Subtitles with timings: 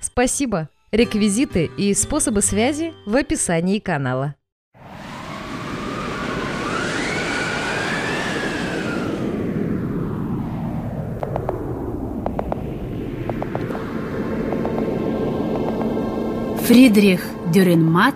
[0.00, 0.68] Спасибо!
[0.90, 4.34] Реквизиты и способы связи в описании канала.
[16.68, 17.22] Фридрих
[17.52, 18.14] Дюренмат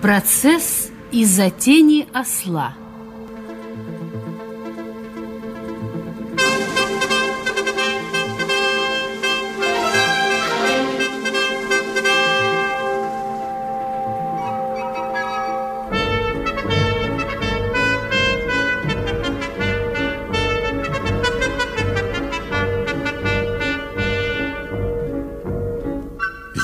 [0.00, 2.74] «Процесс из-за тени осла»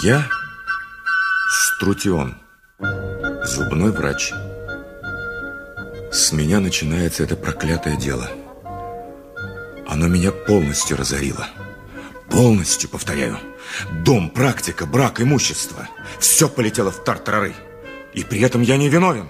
[0.08, 0.26] Я
[1.50, 2.34] Струтион,
[3.44, 4.32] зубной врач.
[6.10, 8.26] С меня начинается это проклятое дело.
[9.86, 11.46] Оно меня полностью разорило.
[12.30, 13.38] Полностью, повторяю.
[14.02, 15.86] Дом, практика, брак, имущество.
[16.18, 17.52] Все полетело в тартарары.
[18.14, 19.28] И при этом я не виновен.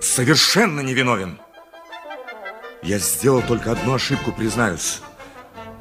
[0.00, 1.38] Совершенно не виновен.
[2.82, 5.02] Я сделал только одну ошибку, признаюсь.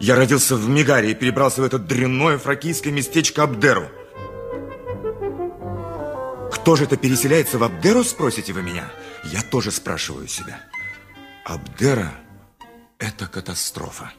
[0.01, 3.89] Я родился в Мигаре и перебрался в это дрянное фракийское местечко Абдеру.
[6.55, 8.85] Кто же это переселяется в Абдеру, спросите вы меня?
[9.25, 10.59] Я тоже спрашиваю себя.
[11.43, 12.11] Абдера–
[12.99, 14.11] это катастрофа.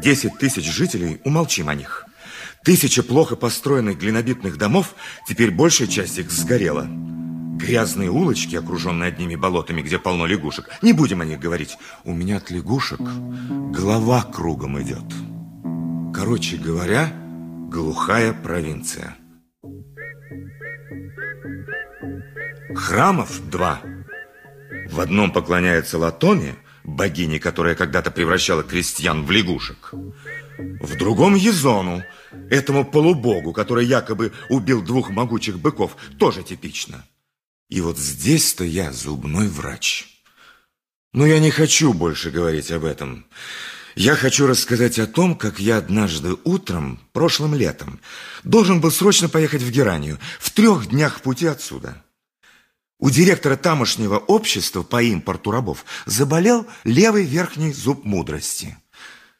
[0.00, 2.04] Десять тысяч жителей, умолчим о них.
[2.62, 4.94] Тысяча плохо построенных глинобитных домов,
[5.26, 6.86] теперь большая часть их сгорела.
[7.56, 10.68] Грязные улочки, окруженные одними болотами, где полно лягушек.
[10.80, 11.76] Не будем о них говорить.
[12.04, 15.02] У меня от лягушек голова кругом идет.
[16.14, 17.12] Короче говоря,
[17.68, 19.14] Глухая провинция.
[22.74, 23.82] Храмов два.
[24.88, 29.90] В одном поклоняется Латоме, богине, которая когда-то превращала крестьян в лягушек.
[30.80, 32.02] В другом Езону,
[32.48, 37.04] этому полубогу, который якобы убил двух могучих быков, тоже типично.
[37.68, 40.06] И вот здесь-то я зубной врач.
[41.12, 43.26] Но я не хочу больше говорить об этом.
[44.00, 47.98] Я хочу рассказать о том, как я однажды утром, прошлым летом,
[48.44, 52.04] должен был срочно поехать в Геранию, в трех днях пути отсюда.
[53.00, 58.78] У директора тамошнего общества по импорту рабов заболел левый верхний зуб мудрости.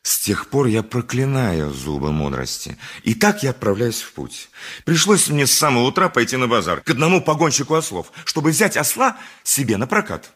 [0.02, 2.76] С тех пор я проклинаю зубы мудрости.
[3.04, 4.50] И так я отправляюсь в путь.
[4.84, 9.18] Пришлось мне с самого утра пойти на базар к одному погонщику ослов, чтобы взять осла
[9.44, 10.32] себе на прокат.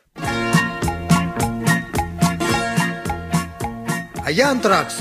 [4.32, 4.94] А я антракс,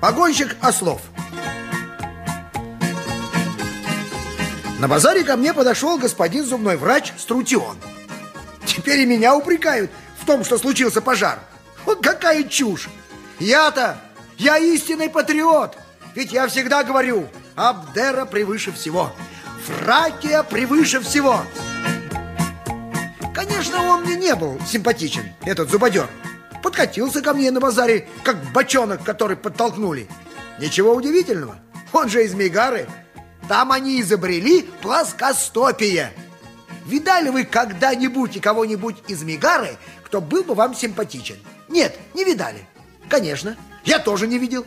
[0.00, 1.02] погонщик ослов.
[4.78, 7.78] На базаре ко мне подошел господин зубной врач Струтион.
[8.64, 11.40] Теперь и меня упрекают в том, что случился пожар.
[11.84, 12.88] Вот какая чушь!
[13.40, 13.98] Я-то,
[14.38, 15.76] я истинный патриот.
[16.14, 17.26] Ведь я всегда говорю,
[17.56, 19.10] Абдера превыше всего.
[19.66, 21.40] Фракия превыше всего.
[23.34, 26.08] Конечно, он мне не был симпатичен, этот зубодер
[26.66, 30.08] подкатился ко мне на базаре, как бочонок, который подтолкнули.
[30.58, 31.60] Ничего удивительного,
[31.92, 32.88] он же из Мегары.
[33.48, 36.12] Там они изобрели плоскостопие.
[36.84, 41.36] Видали вы когда-нибудь и кого-нибудь из Мегары, кто был бы вам симпатичен?
[41.68, 42.66] Нет, не видали.
[43.08, 44.66] Конечно, я тоже не видел.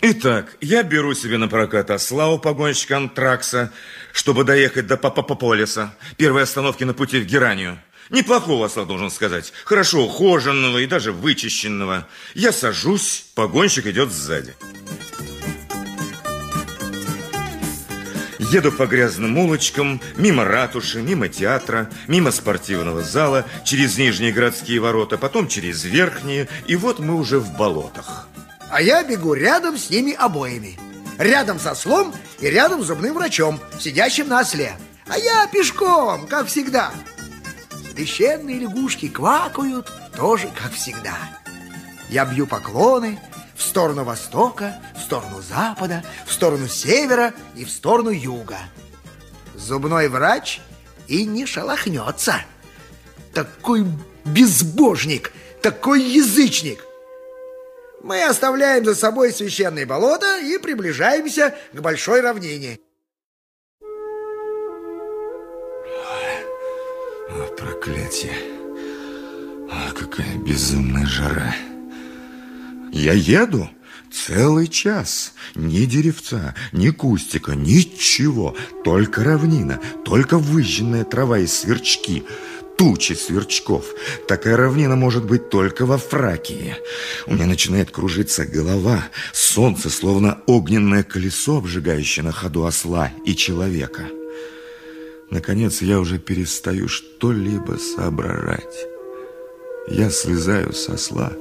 [0.00, 3.70] Итак, я беру себе на прокат осла у погонщика Антракса,
[4.14, 7.78] чтобы доехать до Папаполиса, первой остановки на пути в Геранию.
[8.10, 9.52] Неплохого осла, должен сказать.
[9.64, 12.08] Хорошо ухоженного и даже вычищенного.
[12.34, 14.54] Я сажусь, погонщик идет сзади.
[18.38, 25.16] Еду по грязным улочкам, мимо ратуши, мимо театра, мимо спортивного зала, через нижние городские ворота,
[25.18, 28.26] потом через верхние, и вот мы уже в болотах.
[28.68, 30.76] А я бегу рядом с ними обоими.
[31.18, 34.72] Рядом со слом и рядом с зубным врачом, сидящим на осле.
[35.06, 36.92] А я пешком, как всегда.
[38.00, 41.18] Священные лягушки квакают, тоже как всегда.
[42.08, 43.20] Я бью поклоны
[43.54, 48.56] в сторону востока, в сторону запада, в сторону севера и в сторону юга.
[49.54, 50.62] Зубной врач
[51.08, 52.36] и не шелохнется.
[53.34, 53.84] Такой
[54.24, 55.30] безбожник,
[55.60, 56.82] такой язычник.
[58.02, 62.78] Мы оставляем за собой священные болота и приближаемся к большой равнине.
[67.30, 68.36] О, проклятие.
[69.70, 71.54] А, какая безумная жара.
[72.92, 73.70] Я еду
[74.10, 75.32] целый час.
[75.54, 78.56] Ни деревца, ни кустика, ничего.
[78.84, 82.24] Только равнина, только выжженная трава и сверчки–
[82.80, 83.84] тучи сверчков.
[84.26, 86.76] Такая равнина может быть только во Фракии.
[87.26, 89.04] У меня начинает кружиться голова.
[89.34, 94.04] Солнце, словно огненное колесо, обжигающее на ходу осла и человека.
[95.30, 98.86] Наконец, я уже перестаю что-либо соображать.
[99.88, 101.32] Я слезаю с осла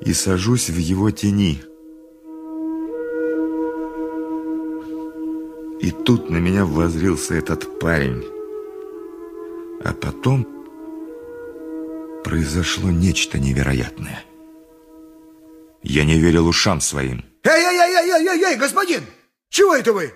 [0.00, 1.62] и сажусь в его тени.
[5.80, 8.24] И тут на меня возрился этот парень.
[9.84, 10.46] А потом
[12.24, 14.24] произошло нечто невероятное.
[15.82, 17.24] Я не верил ушам своим.
[17.44, 19.04] Эй-эй-эй-эй-эй, господин!
[19.50, 20.12] Чего это вы?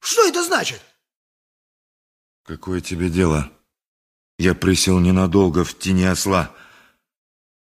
[0.00, 0.80] Что это значит?
[2.44, 3.50] Какое тебе дело?
[4.38, 6.54] Я присел ненадолго в тени осла.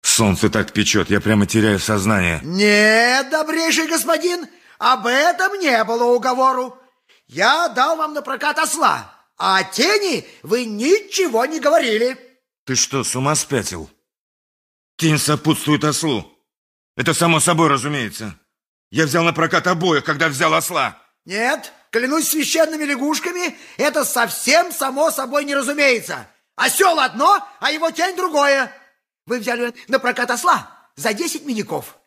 [0.02, 2.40] Солнце так печет, я прямо теряю сознание.
[2.42, 4.46] Нет, добрейший господин,
[4.78, 6.78] об этом не было уговору.
[7.26, 9.12] Я дал вам на прокат осла.
[9.36, 12.18] А о тени вы ничего не говорили.
[12.66, 13.90] Ты что, с ума спятил?
[14.96, 16.30] Тень сопутствует ослу.
[16.96, 18.38] Это само собой разумеется.
[18.90, 20.98] Я взял на прокат обоих, когда взял осла.
[21.30, 26.26] Нет, клянусь священными лягушками, это совсем само собой не разумеется.
[26.56, 28.74] Осел одно, а его тень другое.
[29.26, 31.98] Вы взяли на прокат осла за 10 миников.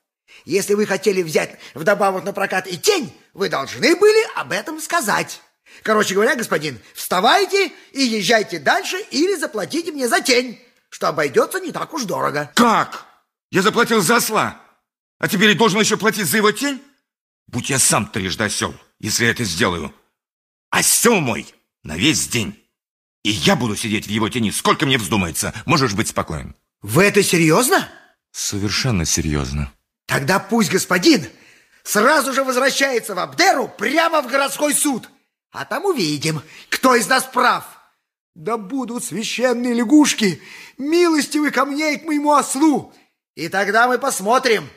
[0.44, 5.40] Если вы хотели взять вдобавок на прокат и тень, вы должны были об этом сказать.
[5.84, 11.72] Короче говоря, господин, вставайте и езжайте дальше или заплатите мне за тень, что обойдется не
[11.72, 12.52] так уж дорого.
[12.56, 13.06] Как?
[13.52, 14.60] Я заплатил за осла,
[15.18, 16.84] а теперь должен еще платить за его тень?
[17.48, 19.94] Будь я сам трижды осел, если я это сделаю.
[20.70, 21.46] Осел мой
[21.84, 22.60] на весь день.
[23.24, 25.54] И я буду сидеть в его тени, сколько мне вздумается.
[25.66, 26.56] Можешь быть спокоен.
[26.82, 27.90] Вы это серьезно?
[28.32, 29.72] Совершенно серьезно.
[30.08, 31.26] Тогда пусть господин
[31.84, 35.10] сразу же возвращается в Абдеру прямо в городской суд.
[35.52, 37.66] А там увидим, кто из нас прав.
[38.36, 40.42] Да будут священные лягушки
[40.78, 42.94] милостивы ко мне и к моему ослу.
[43.36, 44.68] И тогда мы посмотрим,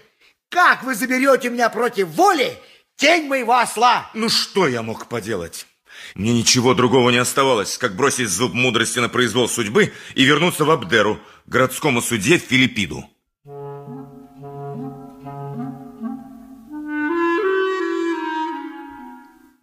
[0.50, 2.56] как вы заберете меня против воли
[2.96, 4.10] тень моего осла.
[4.14, 5.66] Ну что я мог поделать?
[6.14, 10.70] Мне ничего другого не оставалось, как бросить зуб мудрости на произвол судьбы и вернуться в
[10.70, 13.04] Абдеру, городскому суде Филиппиду.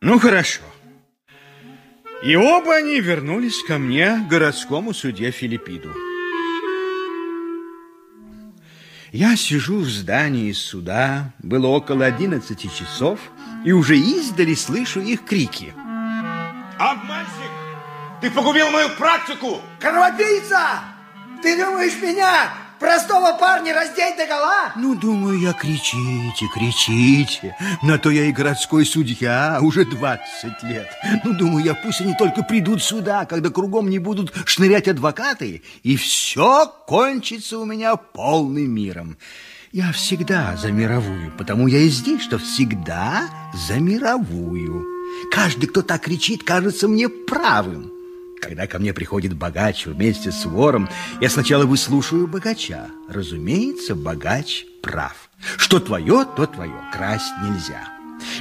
[0.02, 0.62] Ну, хорошо.
[2.24, 5.94] И оба они вернулись ко мне, городскому судье Филиппиду.
[9.14, 13.20] Я сижу в здании суда, было около одиннадцати часов,
[13.64, 15.72] и уже издали слышу их крики.
[16.80, 17.52] Обманщик!
[18.22, 19.62] Ты погубил мою практику!
[19.80, 20.80] Кровопийца!
[21.44, 22.50] Ты думаешь меня
[22.84, 24.74] Простого парня раздеть до гола?
[24.76, 27.56] Ну, думаю я, кричите, кричите.
[27.82, 30.90] На то я и городской судья, уже 20 лет.
[31.24, 35.96] Ну, думаю я, пусть они только придут сюда, когда кругом не будут шнырять адвокаты, и
[35.96, 39.18] все кончится у меня полным миром.
[39.72, 44.86] Я всегда за мировую, потому я и здесь, что всегда за мировую.
[45.32, 47.94] Каждый, кто так кричит, кажется мне правым.
[48.44, 50.90] Когда ко мне приходит богач вместе с вором,
[51.22, 52.88] я сначала выслушаю богача.
[53.08, 55.30] Разумеется, богач прав.
[55.58, 57.88] Что твое, то твое, красть нельзя.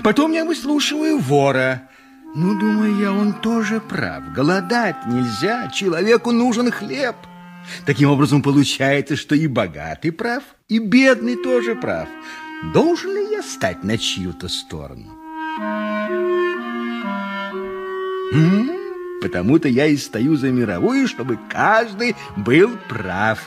[0.03, 1.89] Потом я выслушиваю вора.
[2.35, 4.33] Ну, думаю я, он тоже прав.
[4.35, 7.15] Голодать нельзя, человеку нужен хлеб.
[7.87, 12.09] Таким образом, получается, что и богатый прав, и бедный тоже прав.
[12.75, 15.13] Должен ли я стать на чью-то сторону?
[18.33, 18.82] М?
[19.23, 23.39] Потому-то я и стою за мировую, чтобы каждый был прав.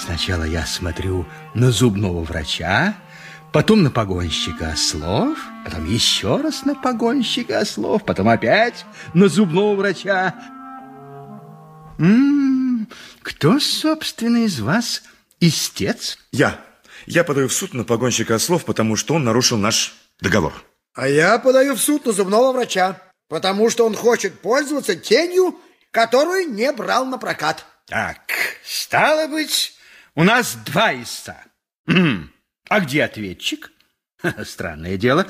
[0.00, 2.94] Сначала я смотрю на зубного врача,
[3.52, 10.34] потом на погонщика ослов, потом еще раз на погонщика ослов, потом опять на зубного врача.
[11.98, 12.92] М -м -м,
[13.22, 15.02] кто, собственно, из вас
[15.38, 16.18] истец?
[16.32, 16.58] Я.
[17.06, 20.54] Я подаю в суд на погонщика ослов, потому что он нарушил наш договор.
[20.94, 25.58] А я подаю в суд на зубного врача, потому что он хочет пользоваться тенью,
[25.90, 27.64] которую не брал на прокат.
[27.86, 28.20] Так,
[28.64, 29.74] стало быть,
[30.14, 31.44] у нас два истца.
[31.86, 32.30] Хм,
[32.68, 33.72] а где ответчик?
[34.44, 35.26] Странное дело.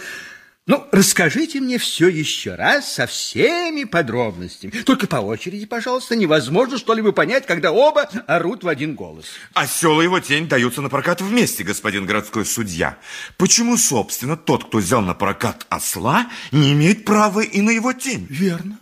[0.67, 4.71] Ну, расскажите мне все еще раз со всеми подробностями.
[4.71, 9.27] Только по очереди, пожалуйста, невозможно что-либо понять, когда оба орут в один голос.
[9.53, 12.99] Осел и его тень даются на прокат вместе, господин городской судья.
[13.37, 18.27] Почему, собственно, тот, кто взял на прокат осла, не имеет права и на его тень?
[18.31, 18.79] Верно.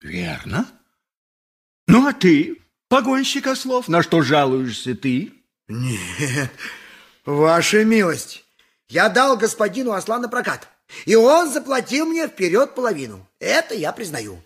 [0.00, 0.68] Верно.
[1.88, 5.32] Ну, а ты, погонщик ослов, на что жалуешься ты?
[5.66, 6.52] Нет,
[7.26, 8.44] ваша милость,
[8.88, 10.68] я дал господину осла на прокат.
[11.06, 13.26] И он заплатил мне вперед половину.
[13.40, 14.42] Это я признаю.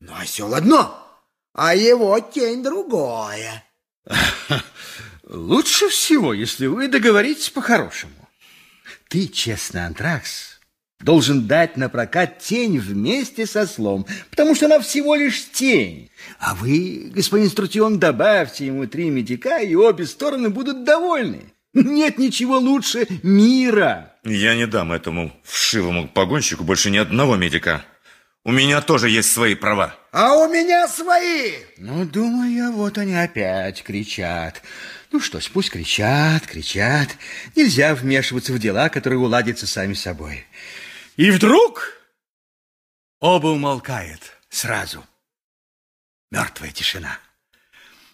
[0.00, 1.00] Но осел одно,
[1.52, 3.64] а его тень другое.
[5.24, 8.28] Лучше всего, если вы договоритесь по-хорошему.
[9.08, 10.60] Ты, честно, Антракс,
[11.00, 16.10] должен дать на прокат тень вместе со слом, потому что она всего лишь тень.
[16.38, 21.52] А вы, господин Струтион, добавьте ему три медика, и обе стороны будут довольны.
[21.74, 24.13] Нет ничего лучше мира.
[24.24, 27.84] Я не дам этому вшивому погонщику больше ни одного медика.
[28.42, 29.94] У меня тоже есть свои права.
[30.12, 31.54] А у меня свои.
[31.76, 34.62] Ну, думаю я, вот они опять кричат.
[35.12, 37.08] Ну что ж, пусть кричат, кричат.
[37.54, 40.46] Нельзя вмешиваться в дела, которые уладятся сами собой.
[41.16, 41.92] И вдруг
[43.20, 45.04] оба умолкает сразу.
[46.30, 47.18] Мертвая тишина.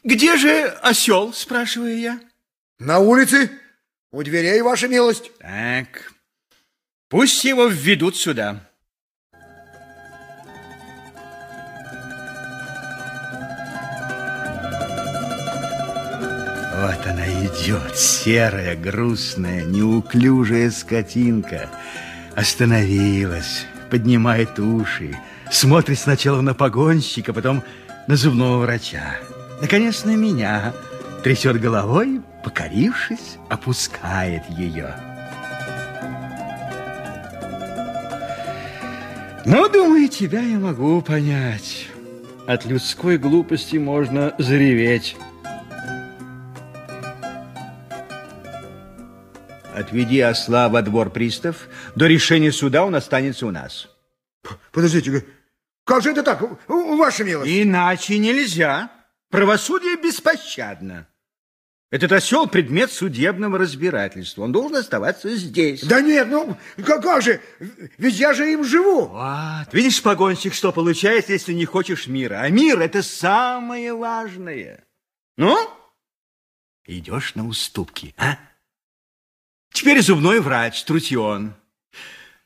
[0.03, 2.21] Где же осел, спрашиваю я?
[2.79, 3.51] На улице,
[4.13, 5.31] у дверей, ваша милость.
[5.39, 6.13] Так,
[7.09, 8.67] пусть его введут сюда.
[16.81, 21.69] Вот она идет, серая, грустная, неуклюжая скотинка.
[22.35, 25.15] Остановилась, поднимает уши,
[25.51, 27.63] смотрит сначала на погонщика, потом
[28.07, 29.19] на зубного врача.
[29.61, 30.73] Наконец на меня,
[31.23, 34.95] трясет головой, покорившись, опускает ее.
[39.47, 41.89] Ну, думаю, тебя я могу понять.
[42.47, 45.17] От людской глупости можно зареветь.
[49.75, 51.69] Отведи осла во двор пристав.
[51.95, 53.89] До решения суда он останется у нас.
[54.73, 55.25] Подождите,
[55.85, 57.51] как же это так, ваша милость?
[57.51, 58.91] Иначе нельзя.
[59.31, 61.07] Правосудие беспощадно.
[61.91, 64.43] Этот осел предмет судебного разбирательства.
[64.45, 65.83] Он должен оставаться здесь.
[65.83, 67.41] Да нет, ну как, как же?
[67.99, 69.07] Ведь я же им живу.
[69.07, 69.67] Вот.
[69.73, 72.43] Видишь, погонщик, что получается, если не хочешь мира.
[72.43, 74.85] А мир– это самое важное.
[75.37, 75.59] Ну,
[76.87, 78.39] идешь на уступки, а?
[79.73, 81.55] Теперь зубной врач, Трутьон.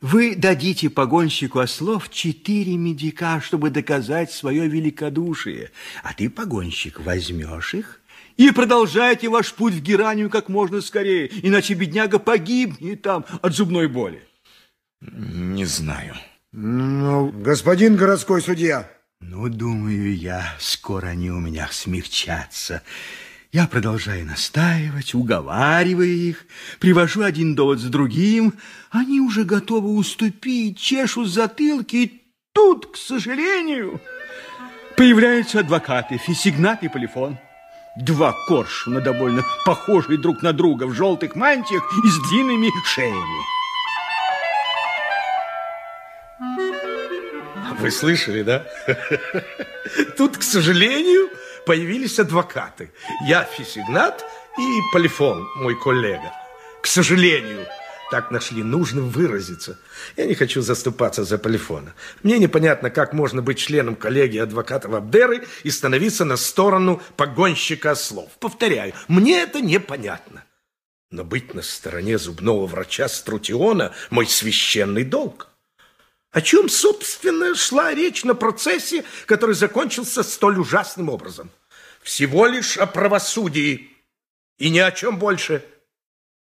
[0.01, 5.71] Вы дадите погонщику ослов четыре медика, чтобы доказать свое великодушие.
[6.03, 8.01] А ты, погонщик, возьмешь их
[8.37, 13.89] и продолжайте ваш путь в Геранию как можно скорее, иначе бедняга погибнет там от зубной
[13.89, 14.23] боли.
[15.01, 16.15] Не знаю.
[16.53, 18.89] Ну, господин городской судья.
[19.21, 22.83] Ну, думаю я, скоро они у меня смягчатся.
[23.53, 26.45] Я продолжаю настаивать, уговариваю их,
[26.81, 28.55] привожу один довод с другим.
[28.91, 32.23] Они уже готовы уступить, чешут затылки, и
[32.53, 34.01] тут, к сожалению,
[34.97, 37.39] появляются адвокаты Фисигнат и Полифон.
[37.97, 43.45] Два коршуна, довольно похожие друг на друга, в желтых мантиях и с длинными шеями.
[47.79, 48.67] Вы слышали, да?
[50.17, 51.29] Тут, к сожалению,
[51.67, 52.91] появились адвокаты.
[53.27, 54.25] Я Фисигнат
[54.59, 56.33] и Полифон, мой коллега.
[56.83, 57.65] К сожалению,
[58.11, 59.79] так нашли нужным выразиться.
[60.17, 61.95] Я не хочу заступаться за Полифона.
[62.23, 68.31] Мне непонятно, как можно быть членом коллегии адвокатов Абдеры и становиться на сторону погонщика ослов.
[68.39, 70.45] Повторяю, мне это непонятно.
[71.11, 75.49] Но быть на стороне зубного врача Струтиона– мой священный долг.
[76.33, 81.51] О чем, собственно, шла речь на процессе, который закончился столь ужасным образом?
[82.03, 83.91] Всего лишь о правосудии
[84.59, 85.65] и ни о чем больше.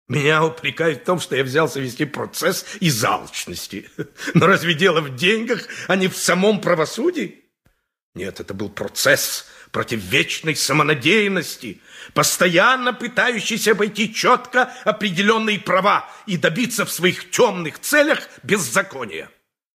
[0.09, 3.91] Меня упрекают в том, что я взялся вести процесс из алчности.
[4.35, 7.45] Но разве дело в деньгах, а не в самом правосудии?
[8.15, 11.83] Нет, это был процесс против вечной самонадеянности,
[12.15, 19.31] постоянно пытающийся обойти четко определенные права и добиться в своих темных целях беззакония.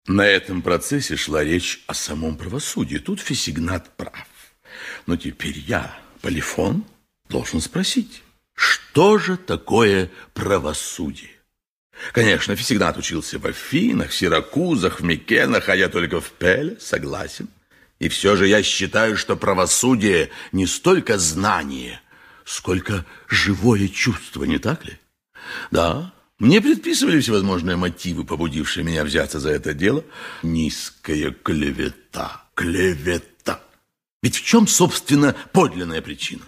[0.07, 2.99] На этом процессе шла речь о самом правосудии.
[2.99, 4.27] Тут Фесигнат прав.
[5.07, 6.85] Но теперь я, Полифон,
[7.29, 8.23] должен спросить,
[8.61, 11.31] что же такое правосудие?
[12.13, 17.49] Конечно, Фесигнат учился в Афинах, Сиракузах, в Микенах, а я только в Пеле, согласен.
[18.01, 22.03] И все же я считаю, что правосудие не столько знание,
[22.45, 24.99] сколько живое чувство, не так ли?
[25.71, 30.05] Да, Мне предписывали всевозможные мотивы, побудившие меня взяться за это дело.
[30.43, 33.63] Низкая клевета, клевета.
[34.23, 36.43] Ведь в чем, собственно, подлинная причина?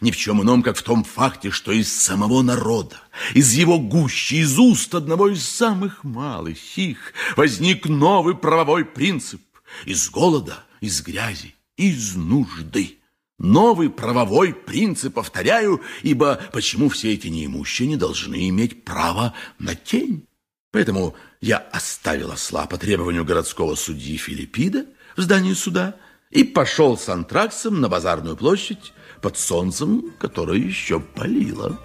[0.00, 3.00] Ни в чем ином, как в том факте, что из самого народа,
[3.34, 9.42] из его гущи, из уст одного из самых малых их возник новый правовой принцип.
[9.84, 12.98] Из голода, из грязи, из нужды.
[13.38, 20.26] Новый правовой принцип, повторяю, ибо почему все эти неимущие не должны иметь право на тень?
[20.70, 24.86] Поэтому я оставил осла по требованию городского судьи Филиппида
[25.16, 25.96] в здании суда
[26.30, 31.78] и пошел с антраксом на базарную площадь под солнцем, которое еще палило.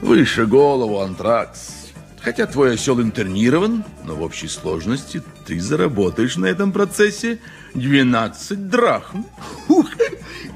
[0.00, 1.74] Выше голову, антракс.
[2.20, 7.38] Хотя твой осел интернирован, но в общей сложности ты заработаешь на этом процессе
[7.74, 9.26] 12 драхм.
[9.68, 9.86] Ух,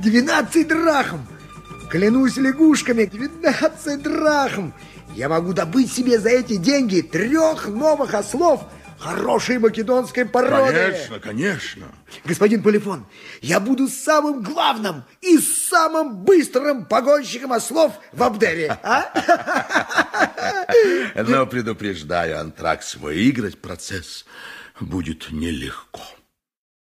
[0.01, 1.27] 12 драхм!
[1.91, 4.73] Клянусь лягушками, 12 драхм!
[5.15, 8.63] Я могу добыть себе за эти деньги трех новых ослов
[8.99, 10.73] хорошей македонской породы.
[10.73, 11.87] Конечно, конечно.
[12.25, 13.07] Господин Полифон,
[13.41, 18.79] я буду самым главным и самым быстрым погонщиком ослов в Абдере.
[18.83, 19.13] А?
[21.17, 24.25] Но предупреждаю, Антракс, выиграть процесс
[24.81, 26.03] будет нелегко.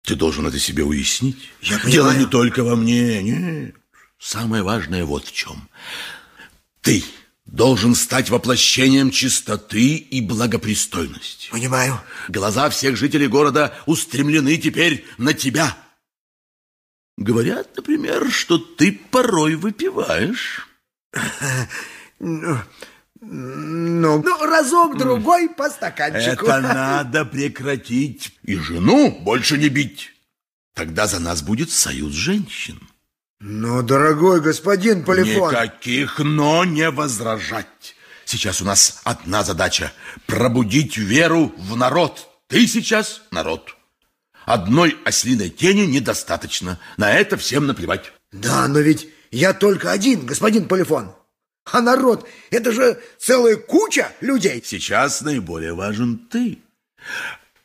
[0.04, 1.50] Ты должен это себе уяснить.
[1.62, 2.20] Я Дело понимаю.
[2.20, 3.76] не только во мне, нет.
[4.18, 5.70] Самое важное вот в чем.
[6.82, 7.04] Ты
[7.46, 11.50] должен стать воплощением чистоты и благопристойности.
[11.52, 12.00] Понимаю.
[12.30, 15.78] Глаза всех жителей города устремлены теперь на тебя.
[17.18, 20.68] Говорят, например, что ты порой выпиваешь.
[22.20, 22.58] Ну,
[23.22, 26.46] ну разок-другой по стаканчику.
[26.46, 28.38] Это надо прекратить.
[28.44, 30.12] И жену больше не бить.
[30.74, 32.80] Тогда за нас будет союз женщин.
[33.44, 37.96] Ну, дорогой господин Полифон, Никаких «но» не возражать.
[38.24, 39.92] Сейчас у нас одна задача–
[40.28, 42.30] пробудить веру в народ.
[42.48, 43.76] Ты сейчас народ.
[44.46, 46.80] Одной ослиной тени недостаточно.
[46.98, 48.14] На это всем наплевать.
[48.32, 51.12] Да, но ведь я только один, господин Полифон.
[51.66, 54.62] А народ, это же целая куча людей.
[54.64, 56.60] Сейчас наиболее важен ты.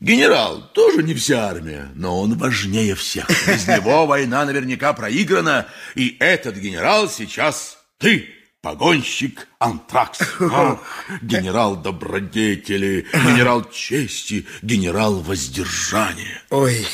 [0.00, 3.26] Генерал тоже не вся армия, но он важнее всех.
[3.46, 8.28] Без него война наверняка проиграна, и этот генерал сейчас ты,
[8.60, 10.18] погонщик Антракс.
[10.40, 10.80] Ах,
[11.22, 16.42] генерал добродетели, генерал чести, генерал воздержания.
[16.50, 16.86] Ой,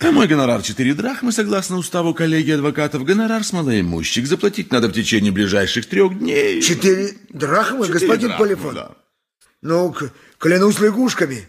[0.00, 3.04] А мой гонорар 4 драхмы, согласно уставу коллегии адвокатов.
[3.04, 4.26] Гонорар с малоимущих.
[4.28, 6.62] Заплатить надо в течение ближайших трех дней.
[6.62, 8.74] четыре драхмы, Четыре господин драхмы, Полифон.
[8.76, 8.90] да.
[9.60, 9.94] Ну,
[10.38, 11.48] клянусь лягушками.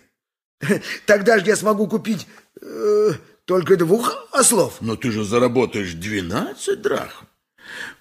[1.05, 2.27] Тогда же я смогу купить
[2.61, 3.11] э,
[3.45, 4.77] только двух ослов.
[4.81, 7.27] Но ты же заработаешь 12 драхм.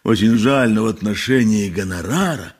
[0.05, 2.55] Очень жаль, но в отношении гонорара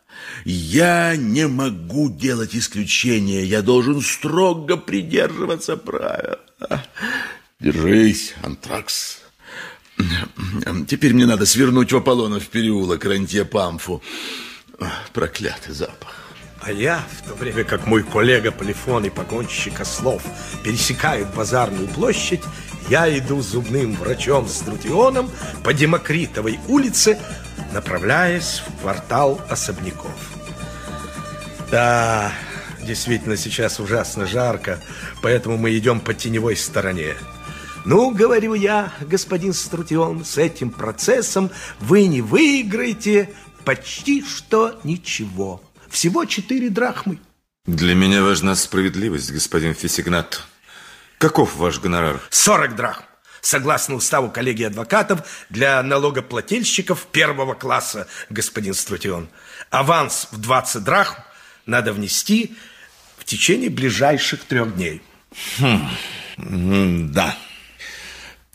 [0.45, 3.45] я не могу делать исключения.
[3.45, 6.37] Я должен строго придерживаться правил.
[7.61, 9.21] Держись, Антракс.
[10.87, 14.03] Теперь мне надо свернуть в Аполлонов переулок Рантье-Памфу.
[15.13, 16.28] Проклятый запах.
[16.61, 20.23] А я, в то время как мой коллега Полифон и погонщик ослов
[20.64, 22.42] пересекают базарную площадь,
[22.88, 25.31] я иду с зубным врачом Струтионом
[25.62, 27.18] по Демокритовой улице,
[27.73, 30.14] направляясь в квартал особняков.
[31.71, 32.33] Да,
[32.83, 34.81] действительно, сейчас ужасно жарко,
[35.23, 37.14] поэтому мы идем по теневой стороне.
[37.85, 43.31] Ну, говорю я, господин Струтион, с этим процессом вы не выиграете
[43.64, 45.61] почти что ничего.
[45.90, 47.18] Всего четыре драхмы.
[47.66, 50.42] Для меня важна справедливость, господин Фисигнат.
[51.18, 52.20] Каков ваш гонорар?
[52.31, 53.03] 40 драхм.
[53.40, 59.29] Согласно уставу коллегии адвокатов, для налогоплательщиков первого класса, господин Струтион.
[59.70, 61.22] Аванс в 20 драхм
[61.64, 62.57] надо внести
[63.16, 65.03] в течение ближайших трех дней.
[65.59, 67.37] М, Да.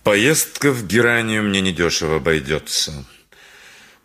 [0.03, 3.05] Поездка в Геранию мне недешево обойдется.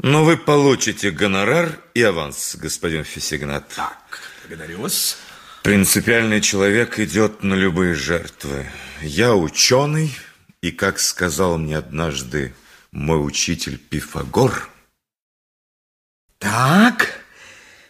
[0.00, 3.68] Но вы получите гонорар и аванс, господин Фисигнат.
[3.74, 5.16] Так, благодарю вас.
[5.64, 8.66] Принципиальный человек идет на любые жертвы.
[9.02, 10.16] Я ученый,
[10.60, 12.54] и, как сказал мне однажды
[12.92, 14.70] мой учитель Пифагор,
[16.38, 17.20] Так,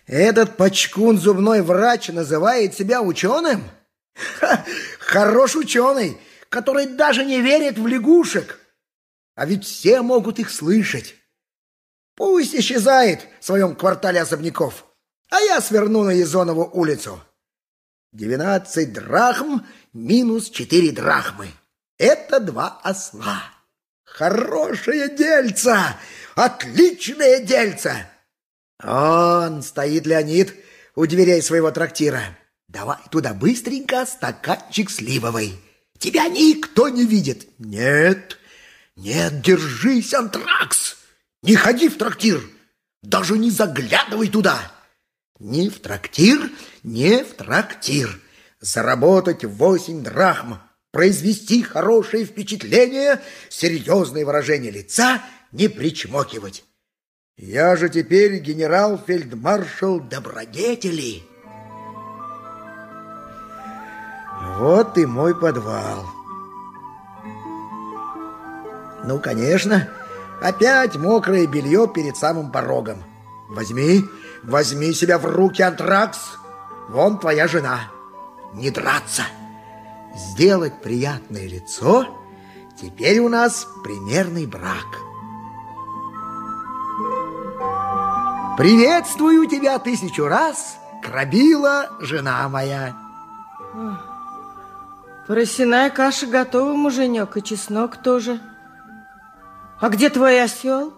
[0.06, 3.62] этот почкун зубной врач называет себя ученым?
[4.14, 4.64] Ха,
[4.98, 6.16] хорош ученый,
[6.48, 8.58] который даже не верит в лягушек.
[9.34, 11.17] А ведь все могут их слышать.
[12.18, 14.84] Пусть исчезает в своем квартале особняков,
[15.30, 17.22] а я сверну на Езонову улицу.
[18.10, 19.60] Двенадцать драхм
[19.92, 21.46] минус четыре драхмы.
[21.96, 23.40] Это два осла.
[24.04, 25.78] хорошее дельце,
[26.34, 28.10] отличное дельце.
[28.82, 30.56] Он стоит Леонид
[30.96, 32.36] у дверей своего трактира.
[32.66, 35.54] Давай туда быстренько стаканчик сливовой.
[36.00, 37.46] Тебя никто не видит.
[37.60, 38.38] Нет,
[38.96, 40.97] нет, держись, антракс.
[41.42, 42.42] Не ходи в трактир,
[43.02, 44.58] даже не заглядывай туда.
[45.38, 46.50] Ни в трактир,
[46.82, 48.20] ни в трактир.
[48.60, 50.54] Заработать восемь драхм,
[50.90, 55.22] произвести хорошее впечатление, серьезное выражение лица,
[55.52, 56.64] не причмокивать.
[57.36, 61.22] Я же теперь генерал-фельдмаршал добродетели.
[64.58, 66.04] Вот и мой подвал.
[69.04, 69.88] Ну, конечно,
[70.40, 73.04] опять мокрое белье перед самым порогом.
[73.48, 74.04] Возьми,
[74.42, 76.18] возьми себя в руки, Антракс.
[76.88, 77.90] Вон твоя жена.
[78.54, 79.22] Не драться.
[80.14, 82.06] Сделать приятное лицо.
[82.80, 84.86] Теперь у нас примерный брак.
[88.56, 92.96] Приветствую тебя тысячу раз, Крабила, жена моя.
[95.26, 98.40] Поросяная каша готова, муженек, и чеснок тоже.
[99.80, 100.94] А где твой осел?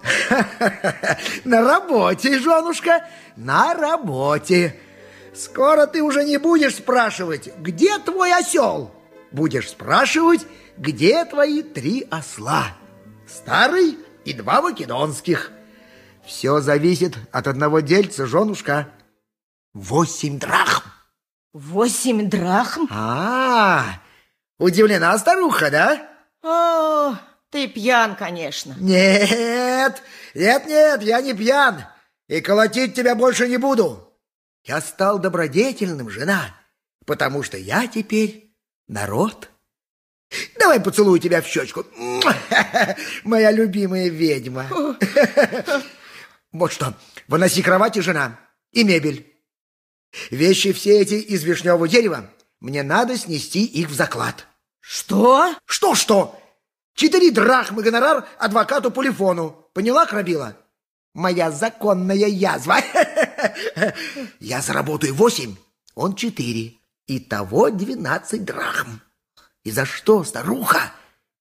[1.45, 4.79] На работе, женушка, на работе.
[5.35, 8.91] Скоро ты уже не будешь спрашивать, где твой осел?
[9.33, 12.69] Будешь спрашивать, где твои три осла?
[13.29, 15.53] Старый и два македонских.
[16.25, 18.89] Все зависит от одного дельца, женушка.
[19.73, 20.83] Восемь драхм.
[21.53, 22.87] Восемь драхм?
[22.91, 26.09] А, -а, -а удивлена старуха, да?
[26.43, 27.17] О,
[27.51, 28.77] ты пьян, конечно.
[28.79, 30.03] Нет,
[30.35, 31.85] нет, нет, я не пьян.
[32.29, 34.17] И колотить тебя больше не буду.
[34.65, 36.55] Я стал добродетельным, жена,
[37.07, 38.55] потому что я теперь
[38.87, 39.51] народ.
[40.59, 41.85] Давай поцелую тебя в щечку.
[43.25, 44.67] Моя любимая ведьма.
[46.53, 46.95] Вот что,
[47.29, 48.41] выноси кровати, жена,
[48.73, 49.25] и мебель.
[50.33, 52.29] Вещи все эти из вишневого дерева.
[52.59, 54.49] Мне надо снести их в заклад.
[54.81, 55.55] Что?
[55.65, 56.40] Что-что?
[57.01, 59.71] Четыре драхмы гонорар адвокату Полифону.
[59.73, 60.59] Поняла, Крабила?
[61.15, 62.77] Моя законная язва.
[64.39, 65.57] Я заработаю восемь,
[65.95, 66.75] он четыре.
[67.07, 69.01] Итого двенадцать драхм.
[69.65, 70.93] И за что, старуха?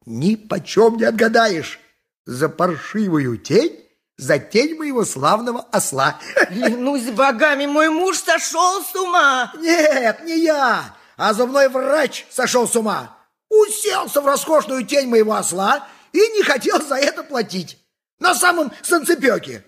[0.06, 1.82] Ни почем не отгадаешь.
[2.26, 3.84] За паршивую тень
[4.16, 6.22] за тень моего славного осла.
[6.48, 9.52] Клянусь богами, мой муж сошел с ума.
[9.60, 13.19] Нет, не я, а зубной врач сошел с ума.
[13.50, 17.78] Уселся в роскошную тень моего осла и не хотел за это платить.
[18.20, 19.66] На самом санцепёке.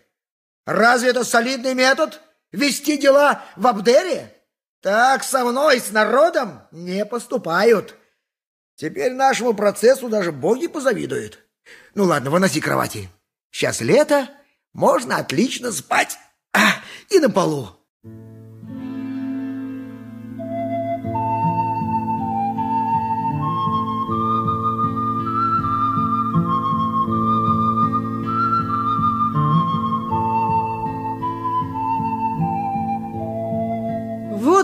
[0.66, 2.22] Разве это солидный метод?
[2.52, 4.36] Вести дела в Абдере?
[4.82, 7.96] Так со мной, с народом, не поступают.
[8.76, 11.40] Теперь нашему процессу даже боги позавидуют.
[11.94, 13.10] Ну ладно, выноси кровати.
[13.52, 14.30] Сейчас лето,
[14.74, 16.18] можно отлично спать.
[16.54, 17.70] А, и на полу.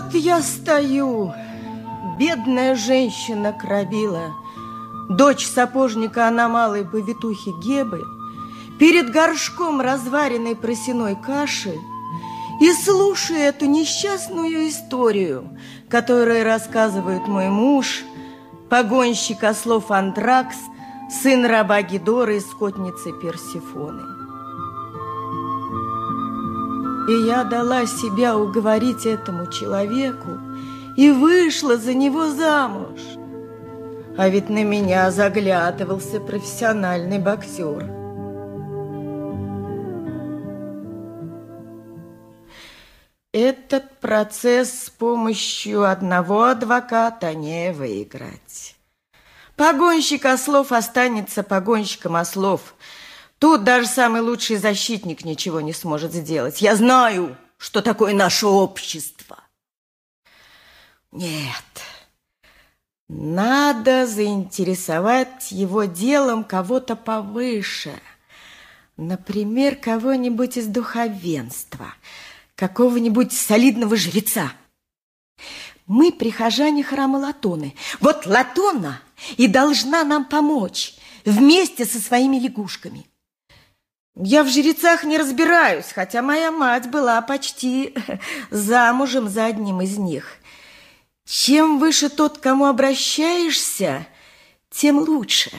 [0.08, 1.34] Вот я стою,
[2.18, 4.34] бедная женщина Крабила,
[5.10, 8.02] дочь сапожника Аномалой повитухи Гебы,
[8.78, 11.78] перед горшком разваренной просеной каши.
[12.62, 15.58] И слушая эту несчастную историю,
[15.90, 18.00] которую рассказывает мой муж,
[18.70, 20.56] погонщик ослов Антракс,
[21.22, 24.17] сын раба Гидора и скотницы Персифоны.
[27.08, 30.38] И я дала себя уговорить этому человеку
[30.96, 33.00] и вышла за него замуж.
[34.16, 37.86] А ведь на меня заглядывался профессиональный боксер–
[43.32, 48.74] Этот процесс с помощью одного адвоката не выиграть.
[49.54, 52.74] Погонщик ослов останется погонщиком ослов.
[53.38, 56.60] Тут даже самый лучший защитник ничего не сможет сделать.
[56.60, 59.38] Я знаю, что такое наше общество.
[61.12, 61.64] Нет,
[63.08, 67.92] надо заинтересовать его делом кого-то повыше.
[68.96, 71.94] Например, кого-нибудь из духовенства–
[72.58, 74.52] какого-нибудь солидного жреца.
[75.86, 77.76] Мы прихожане храма Латоны.
[78.00, 79.00] Вот Латона
[79.36, 83.06] и должна нам помочь вместе со своими лягушками.
[84.20, 87.94] Я в жрецах не разбираюсь, хотя моя мать была почти
[88.50, 90.38] замужем за одним из них.
[91.24, 94.06] Чем выше тот, к кому обращаешься,
[94.70, 95.52] тем лучше.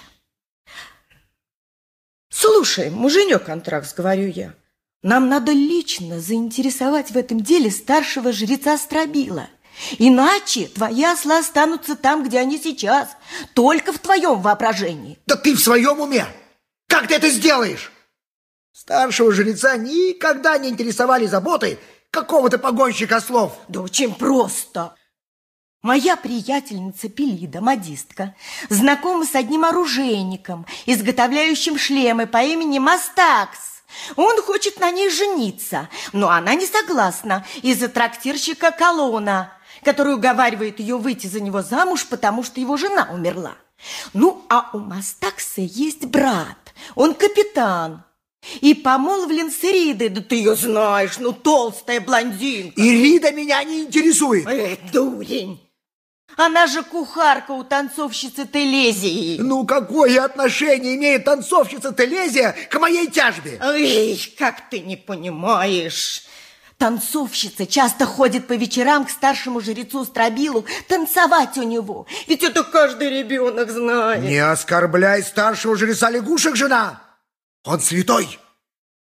[2.29, 4.53] Слушай, муженек Антракс, говорю я,
[5.03, 9.47] нам надо лично заинтересовать в этом деле старшего жреца Страбила.
[9.99, 13.07] Иначе твои ослы останутся там, где они сейчас,
[13.53, 15.17] только в твоем воображении.
[15.25, 16.25] Да ты в своем уме?
[16.87, 17.93] Как ты это сделаешь?
[18.79, 21.79] Старшего жреца никогда не интересовали заботы
[22.11, 23.57] какого-то погонщика слов.
[23.67, 24.95] Да очень просто.
[25.81, 28.35] Моя приятельница Пелида, модистка,
[28.69, 33.83] знакома с одним оружейником, изготовляющим шлемы по имени Мастакс.
[34.15, 39.51] Он хочет на ней жениться, но она не согласна из-за трактирщика Колона,
[39.83, 43.55] который уговаривает ее выйти за него замуж, потому что его жена умерла.
[44.13, 48.05] Ну, а у Мастакса есть брат, он капитан,
[48.61, 52.79] и помолвлен с Иридой, да ты ее знаешь, ну, толстая блондинка.
[52.79, 54.47] Ирида меня не интересует.
[54.47, 55.59] Эй, дурень!
[56.37, 59.37] Она же кухарка у танцовщицы Телезии.
[59.39, 63.59] Ну, какое отношение имеет танцовщица Телезия к моей тяжбе?
[63.61, 66.23] Эй, как ты не понимаешь.
[66.77, 72.07] Танцовщица часто ходит по вечерам к старшему жрецу Страбилу танцевать у него.
[72.27, 74.23] Ведь это каждый ребенок знает.
[74.23, 77.01] Не оскорбляй старшего жреца лягушек, жена.
[77.63, 78.39] Он святой.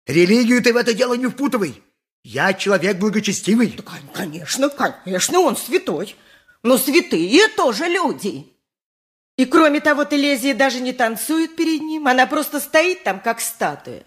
[0.08, 1.82] Религию ты в это дело не впутывай.
[2.24, 3.76] Я человек благочестивый.
[3.78, 6.16] Да, конечно, конечно, он святой.
[6.64, 8.48] Но святые тоже люди.
[9.38, 14.04] И кроме того, Телезия даже не танцует перед ним, она просто стоит там, как статуя.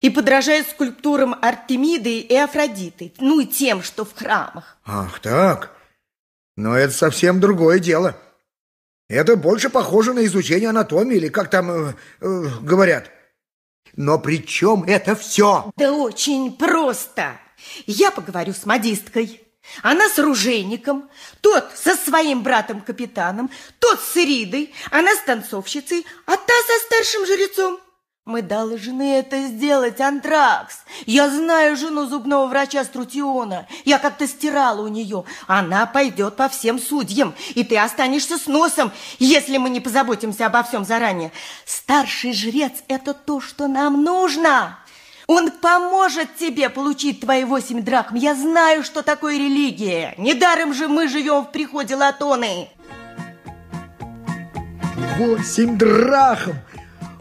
[0.00, 4.76] И подражает скульптурам Артемиды и Афродиты, ну и тем, что в храмах.
[4.84, 5.76] Ах так,
[6.56, 8.16] но это совсем другое дело.
[9.08, 13.10] Это больше похоже на изучение анатомии, или как там э, э, говорят.
[13.96, 15.70] Но при чем это все?
[15.76, 17.38] Да очень просто.
[17.86, 19.40] Я поговорю с модисткой.
[19.82, 21.08] Она с ружейником,
[21.40, 27.78] тот со своим братом-капитаном, тот с Иридой, она с танцовщицей, а та со старшим жрецом.
[28.24, 30.84] Мы должны это сделать, Антракс.
[31.06, 33.66] Я знаю жену зубного врача Струтиона.
[33.84, 35.24] Я как-то стирала у нее.
[35.48, 40.62] Она пойдет по всем судьям, и ты останешься с носом, если мы не позаботимся обо
[40.62, 41.32] всем заранее.
[41.66, 44.78] Старший жрец– это то, что нам нужно.
[45.26, 48.14] Он поможет тебе получить твои восемь дракм.
[48.14, 50.14] Я знаю, что такое религия.
[50.16, 52.70] Недаром же мы живем в приходе Латоны.
[55.18, 56.52] Восемь драхм!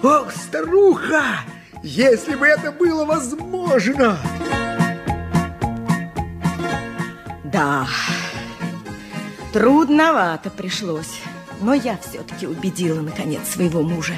[0.03, 1.41] Ох, старуха!
[1.83, 4.17] Если бы это было возможно!
[7.43, 7.87] Да,
[9.53, 11.19] трудновато пришлось.
[11.61, 14.15] Но я все-таки убедила, наконец, своего мужа.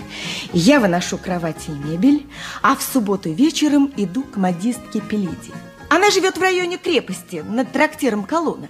[0.54, 2.26] Я выношу кровати и мебель,
[2.62, 5.52] а в субботу вечером иду к модистке Пелиде.
[5.90, 8.70] Она живет в районе крепости, над трактиром Колонна.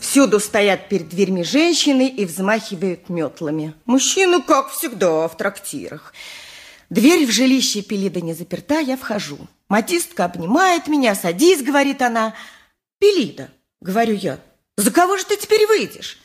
[0.00, 3.74] Всюду стоят перед дверьми женщины и взмахивают метлами.
[3.86, 6.12] Мужчины, как всегда, в трактирах.
[6.90, 9.38] Дверь в жилище Пелида не заперта, я вхожу.
[9.68, 12.34] Матистка обнимает меня, садись, говорит она.
[12.98, 14.38] Пелида, говорю я,
[14.76, 16.18] за кого же ты теперь выйдешь?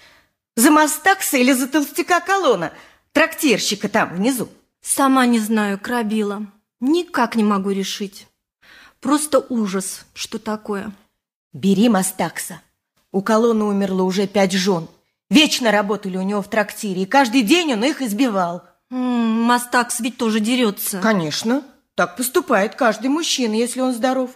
[0.55, 2.73] За Мастакса или за толстяка колонна?
[3.13, 4.49] Трактирщика там, внизу.
[4.81, 6.45] Сама не знаю, Крабила.
[6.79, 8.27] Никак не могу решить.
[8.99, 10.91] Просто ужас, что такое.
[11.53, 12.61] Бери Мастакса.
[13.11, 14.87] У колонны умерло уже пять жен.
[15.29, 18.63] Вечно работали у него в трактире, и каждый день он их избивал.
[18.89, 20.99] М -м, Мастакс ведь тоже дерется.
[20.99, 21.63] Конечно.
[21.95, 24.31] Так поступает каждый мужчина, если он здоров.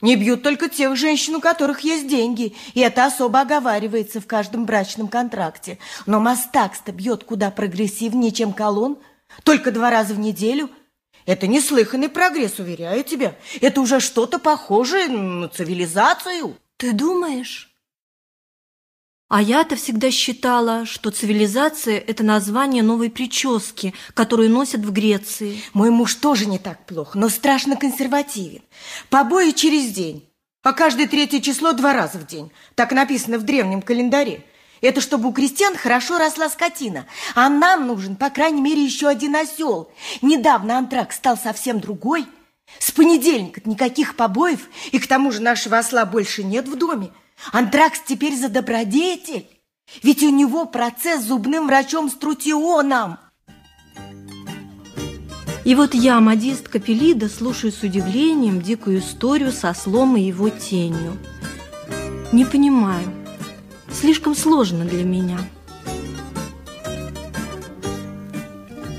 [0.00, 4.64] Не бьют только тех женщин, у которых есть деньги, и это особо оговаривается в каждом
[4.64, 5.78] брачном контракте.
[6.06, 8.96] Но Мастакс-то бьет куда прогрессивнее, чем колонн,
[9.44, 10.70] только два раза в неделю.
[11.26, 13.34] Это неслыханный прогресс, уверяю тебя.
[13.60, 16.56] Это уже что-то похожее на цивилизацию.
[16.78, 17.69] Ты думаешь?
[19.30, 25.62] А я-то всегда считала, что цивилизация– это название новой прически, которую носят в Греции.
[25.72, 28.62] Мой муж тоже не так плохо, но страшно консервативен.
[29.08, 30.28] Побои через день,
[30.64, 32.50] а каждое третье число два раза в день.
[32.74, 34.44] Так написано в древнем календаре.
[34.80, 37.06] Это чтобы у крестьян хорошо росла скотина.
[37.36, 39.92] А нам нужен, по крайней мере, еще один осел.
[40.22, 42.26] Недавно антракт стал совсем другой.
[42.80, 47.12] С понедельника никаких побоев, и к тому же нашего осла больше нет в доме.
[47.52, 49.48] Антракс теперь за добродетель.
[50.02, 53.18] Ведь у него процесс с зубным врачом Струтионом.
[55.64, 61.16] И вот я, модистка Пелида, слушаю с удивлением дикую историю со слом и его тенью.
[62.32, 63.12] Не понимаю.
[63.92, 65.38] Слишком сложно для меня.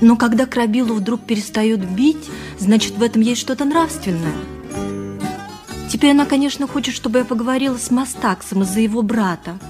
[0.00, 2.28] Но когда Крабилу вдруг перестают бить,
[2.58, 4.34] значит, в этом есть что-то нравственное–
[6.02, 9.60] Теперь она, конечно, хочет, чтобы я поговорила с Мастаксом из-за его брата.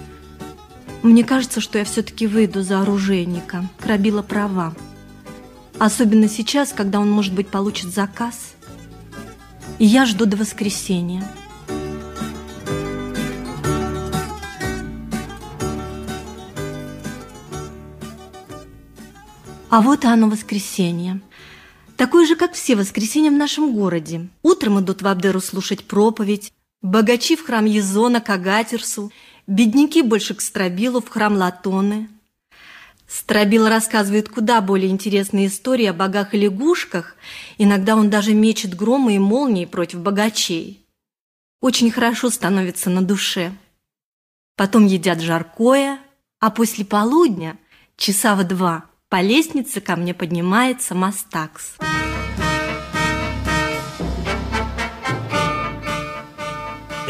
[1.03, 3.69] Мне кажется, что я все-таки выйду за оружейника.
[3.79, 4.75] Крабила права.
[5.79, 8.55] Особенно сейчас, когда он, может быть, получит заказ.
[9.79, 11.23] И я жду до воскресенья.
[19.69, 21.21] А вот и оно воскресенье.
[21.97, 24.29] Такое же, как все воскресенья в нашем городе.
[24.43, 29.13] Утром идут в Абдеру слушать проповедь, богачи в храм Езона к Агатерсу,
[29.47, 32.09] бедняки больше к Страбилу в храм Латоны.
[33.07, 37.17] Страбил рассказывает куда более интересные истории о богах и лягушках,
[37.59, 40.87] иногда он даже мечет громы и молнии против богачей.
[41.61, 43.53] Очень хорошо становится на душе.
[44.57, 45.99] Потом едят жаркое,
[46.41, 47.59] а после полудня,
[47.97, 51.75] часа в два, по лестнице ко мне поднимается Мастакс.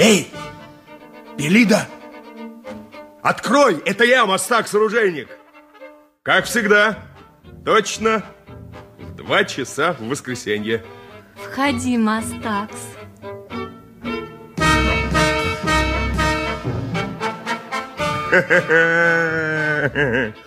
[0.01, 0.29] Эй,
[1.39, 1.87] Белида!
[3.23, 3.81] Открой!
[3.87, 5.29] Это я, Мастакс-оружейник!
[6.25, 6.99] Как всегда,
[7.65, 8.25] точно
[8.99, 10.85] в два часа в воскресенье.
[11.37, 12.81] Входи, Мастакс.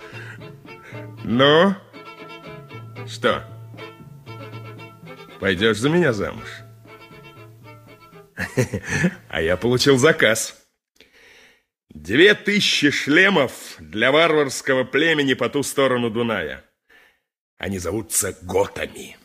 [1.28, 1.74] Ну,
[3.08, 3.44] что,
[5.40, 6.48] пойдешь за меня замуж?
[9.28, 10.54] А я получил заказ.
[11.88, 16.64] Две тысячи шлемов для варварского племени по ту сторону Дуная.
[17.58, 19.16] Они зовутся готами.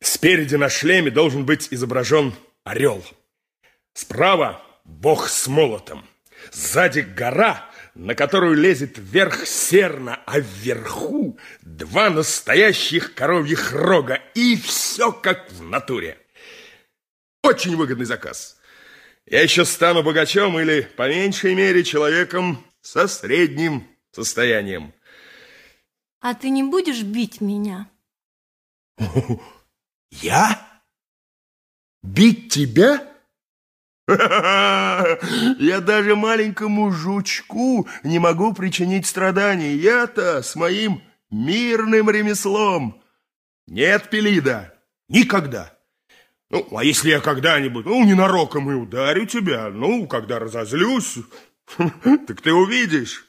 [0.00, 3.04] Спереди на шлеме должен быть изображен орел.
[3.94, 6.06] Справа бог с молотом.
[6.52, 14.16] Сзади гора, на которую лезет вверх серна, а вверху два настоящих коровьих рога.
[14.34, 16.18] И все как в натуре.
[17.42, 18.58] Очень выгодный заказ.
[19.24, 24.92] Я еще стану богачом или, по меньшей мере, человеком со средним состоянием.
[26.20, 27.88] А ты не будешь бить меня?
[30.10, 30.82] Я?
[32.02, 33.15] Бить тебя?
[34.08, 39.76] Я даже маленькому жучку не могу причинить страданий.
[39.76, 43.02] Я-то с моим мирным ремеслом.
[43.66, 44.74] Нет, Пелида,
[45.08, 45.76] никогда.
[46.50, 51.18] Ну, а если я когда-нибудь, ну, ненароком и ударю тебя, ну, когда разозлюсь,
[51.76, 53.26] так ты увидишь,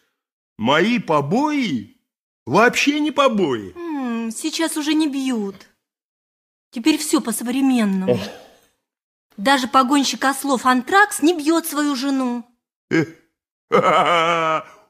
[0.59, 1.97] мои побои
[2.45, 3.73] вообще не побои.
[4.31, 5.55] сейчас уже не бьют.
[6.69, 8.19] Теперь все по-современному.
[9.37, 12.43] Даже погонщик ослов Антракс не бьет свою жену.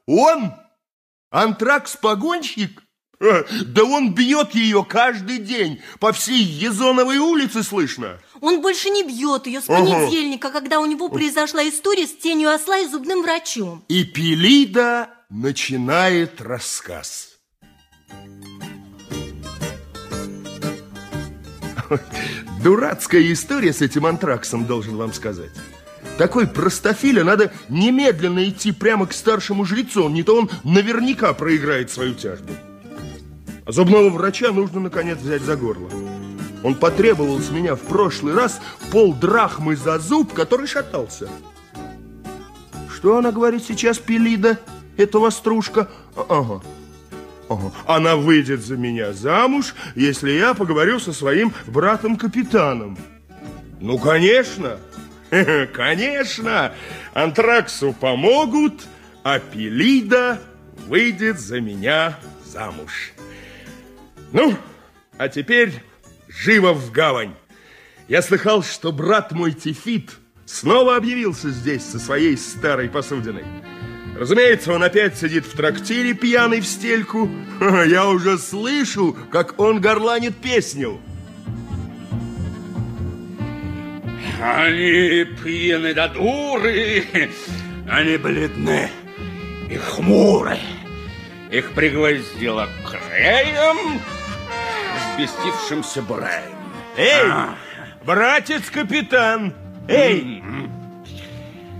[0.06, 0.54] Он?
[1.30, 2.82] Антракс-погонщик?
[3.66, 5.82] Да он бьет ее каждый день.
[5.98, 8.20] По всей Езоновой улице слышно.
[8.40, 10.60] Он больше не бьет ее с понедельника, ага.
[10.60, 13.84] когда у него произошла история с тенью осла и зубным врачом.
[13.88, 17.38] И Пелида начинает рассказ.
[22.62, 25.52] Дурацкая история с этим антраксом, должен вам сказать.
[26.16, 32.14] Такой простофиля надо немедленно идти прямо к старшему жрецу, не то он наверняка проиграет свою
[32.14, 32.52] тяжбу.
[33.64, 35.88] А зубного врача нужно, наконец, взять за горло.
[36.64, 41.28] Он потребовал с меня в прошлый раз пол драхмы за зуб, который шатался.
[42.92, 44.58] Что она говорит сейчас, Пелида,
[44.96, 45.88] эта вострушка?
[46.16, 46.62] Ага.
[47.86, 52.98] Она выйдет за меня замуж, если я поговорю со своим братом-капитаном.
[53.80, 54.78] Ну, конечно,
[55.72, 56.72] конечно,
[57.14, 58.82] Антраксу помогут,
[59.22, 60.40] а Пелида
[60.86, 63.12] выйдет за меня замуж.
[64.32, 64.54] Ну,
[65.16, 65.72] а теперь
[66.28, 67.34] живо в гавань.
[68.08, 70.12] Я слыхал, что брат мой Тифит
[70.46, 73.44] снова объявился здесь со своей старой посудиной.
[74.18, 77.30] Разумеется, он опять сидит в трактире пьяный в стельку.
[77.86, 81.00] Я уже слышу, как он горланит песню.
[84.42, 87.04] Они пьяны до дуры,
[87.88, 88.90] они бледны
[89.70, 90.58] и хмуры.
[91.50, 94.00] Их пригвоздило креем
[95.14, 96.58] взбестившимся Браем.
[96.96, 97.54] Эй, а.
[98.04, 99.54] братец-капитан!
[99.86, 100.42] Эй!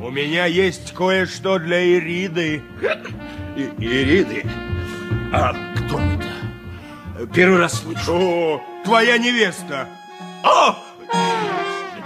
[0.01, 2.63] У меня есть кое-что для Ириды.
[3.57, 4.45] И Ириды?
[5.33, 7.27] А кто это?
[7.35, 8.13] Первый раз слышу.
[8.13, 9.89] О, твоя невеста.
[10.45, 10.77] О!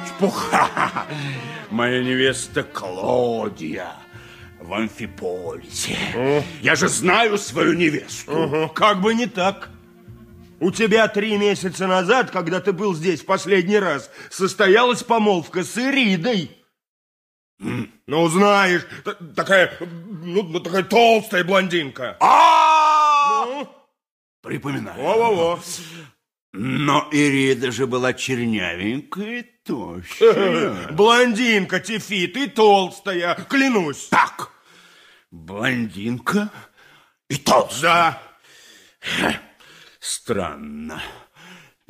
[0.09, 1.07] Чепуха!
[1.71, 3.93] Моя невеста Клодия
[4.59, 5.97] в Амфиполисе.
[6.17, 6.43] О.
[6.63, 8.33] Я же знаю свою невесту.
[8.33, 8.69] Угу.
[8.71, 9.69] Как бы не так.
[10.61, 15.77] У тебя три месяца назад, когда ты был здесь в последний раз, состоялась помолвка с
[15.77, 16.62] Иридой.
[18.07, 18.83] Ну, знаешь,
[19.37, 22.17] такая, ну, такая толстая блондинка.
[22.21, 23.45] А!
[23.47, 23.69] Ну?
[24.43, 25.01] Припоминаю.
[25.01, 25.61] Во-во-во.
[26.53, 30.89] Но Ирида же была чернявенькая и тощая.
[30.93, 34.09] Блондинка, Тифи, ты толстая, клянусь.
[34.09, 34.51] Так,
[35.31, 36.51] блондинка
[37.29, 38.21] и толстая.
[39.21, 39.41] Да.
[39.99, 41.01] Странно.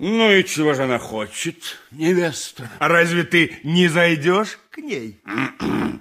[0.04, 2.68] Ну и чего же она хочет, невеста?
[2.80, 5.20] А разве ты не зайдешь к ней?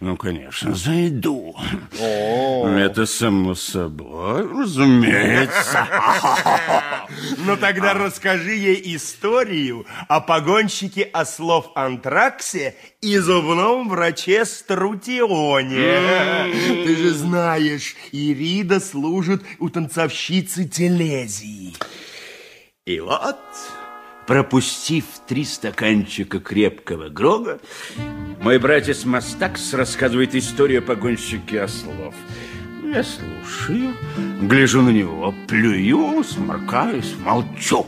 [0.00, 1.54] Ну, конечно, зайду.
[1.92, 5.86] Это само собой, разумеется.
[7.46, 16.00] Ну тогда расскажи ей историю о погонщике ослов Антраксе и зубном враче Струтионе.
[16.84, 21.74] Ты же знаешь, Ирида служит у танцовщицы Телезии.
[22.84, 23.38] И вот,
[24.26, 27.60] пропустив три стаканчика крепкого грога,
[28.40, 32.12] мой братец Мастакс рассказывает историю о погонщике ослов.
[32.82, 33.94] Я слушаю,
[34.40, 37.86] гляжу на него, плюю, сморкаюсь, молчу.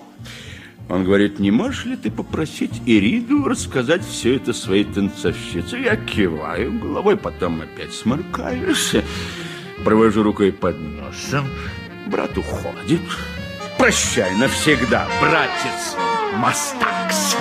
[0.89, 5.77] Он говорит, не можешь ли ты попросить Ириду рассказать все это своей танцовщице?
[5.77, 8.95] Я киваю головой, потом опять сморкаюсь,
[9.85, 11.49] провожу рукой под носом.
[12.07, 13.01] Брат уходит.
[13.79, 15.97] Прощай навсегда, братец
[16.37, 17.37] Мастакс.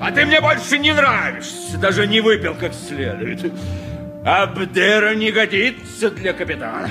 [0.00, 3.52] А ты мне больше не нравишься, даже не выпил как следует.
[4.24, 6.90] Абдера не годится для капитана.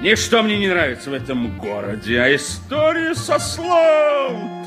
[0.00, 4.64] Ничто мне не нравится в этом городе, а история со слом.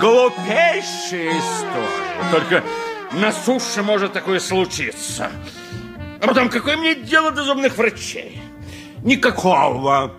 [0.00, 2.30] Глупейшая история.
[2.30, 2.62] Только
[3.12, 5.30] на суше может такое случиться.
[6.20, 8.40] А потом, какое мне дело до зубных врачей?
[9.02, 10.14] Никакого.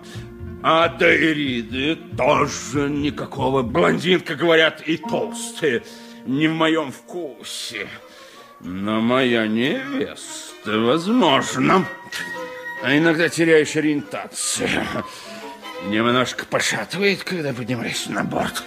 [0.65, 3.63] А до Ириды тоже никакого.
[3.63, 5.83] Блондинка, говорят, и толстая.
[6.25, 7.89] Не в моем вкусе.
[8.61, 11.85] Но моя невеста, возможно.
[12.81, 14.69] А иногда теряешь ориентацию.
[15.87, 18.63] Немножко пошатывает, когда поднимаюсь на борт.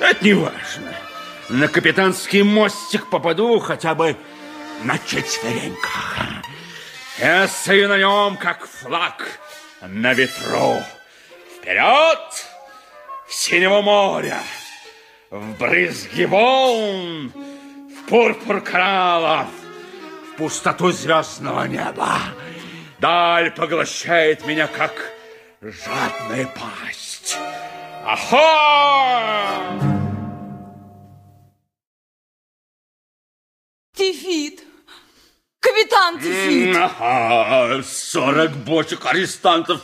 [0.00, 0.94] Это не важно.
[1.48, 4.16] На капитанский мостик попаду хотя бы
[4.84, 6.18] на четвереньках.
[7.18, 9.26] Я стою на нем, как флаг
[9.80, 10.82] на ветру.
[11.66, 12.46] Вперед!
[13.26, 14.40] В синего моря,
[15.30, 19.48] в брызги волн, в пурпур кораллов,
[20.30, 22.20] в пустоту звездного неба.
[23.00, 24.92] Даль поглощает меня, как
[25.60, 27.36] жадная пасть.
[28.04, 29.58] Ахо!
[33.92, 34.62] Тифит!
[35.58, 36.76] Капитан Тифит!
[36.76, 39.82] Ага, сорок бочек арестантов.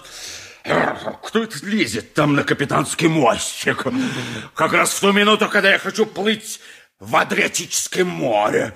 [0.64, 3.84] Кто это лезет там на капитанский мостик?
[4.54, 6.60] Как раз в ту минуту, когда я хочу плыть
[7.00, 8.74] в Адриатическое море.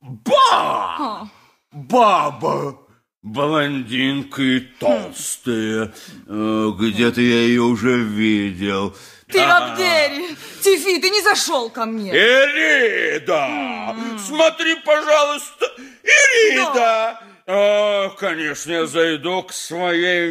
[0.00, 1.28] Ба!
[1.70, 2.78] Баба!
[3.22, 5.92] Блондинка и толстая.
[6.28, 8.96] Э, Где-то я ее уже видел.
[9.30, 10.36] Ты в Абдере!
[10.62, 12.10] Тифит, ты не зашел ко мне!
[12.12, 13.94] Ирида!
[14.18, 15.66] Смотри, пожалуйста!
[16.02, 17.20] Ирида!
[17.50, 20.30] О, конечно, я зайду к своей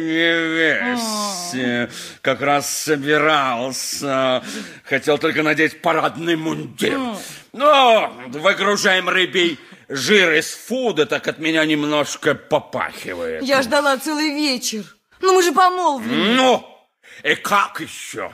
[0.92, 1.90] невесте.
[2.20, 4.44] Как раз собирался.
[4.84, 6.96] Хотел только надеть парадный мундир.
[7.52, 9.58] Но выгружаем рыбий
[9.88, 13.42] жир из фуда, так от меня немножко попахивает.
[13.42, 14.84] Я ждала целый вечер.
[15.20, 16.34] Ну, мы же помолвлены.
[16.36, 16.64] Ну,
[17.24, 18.32] и как еще?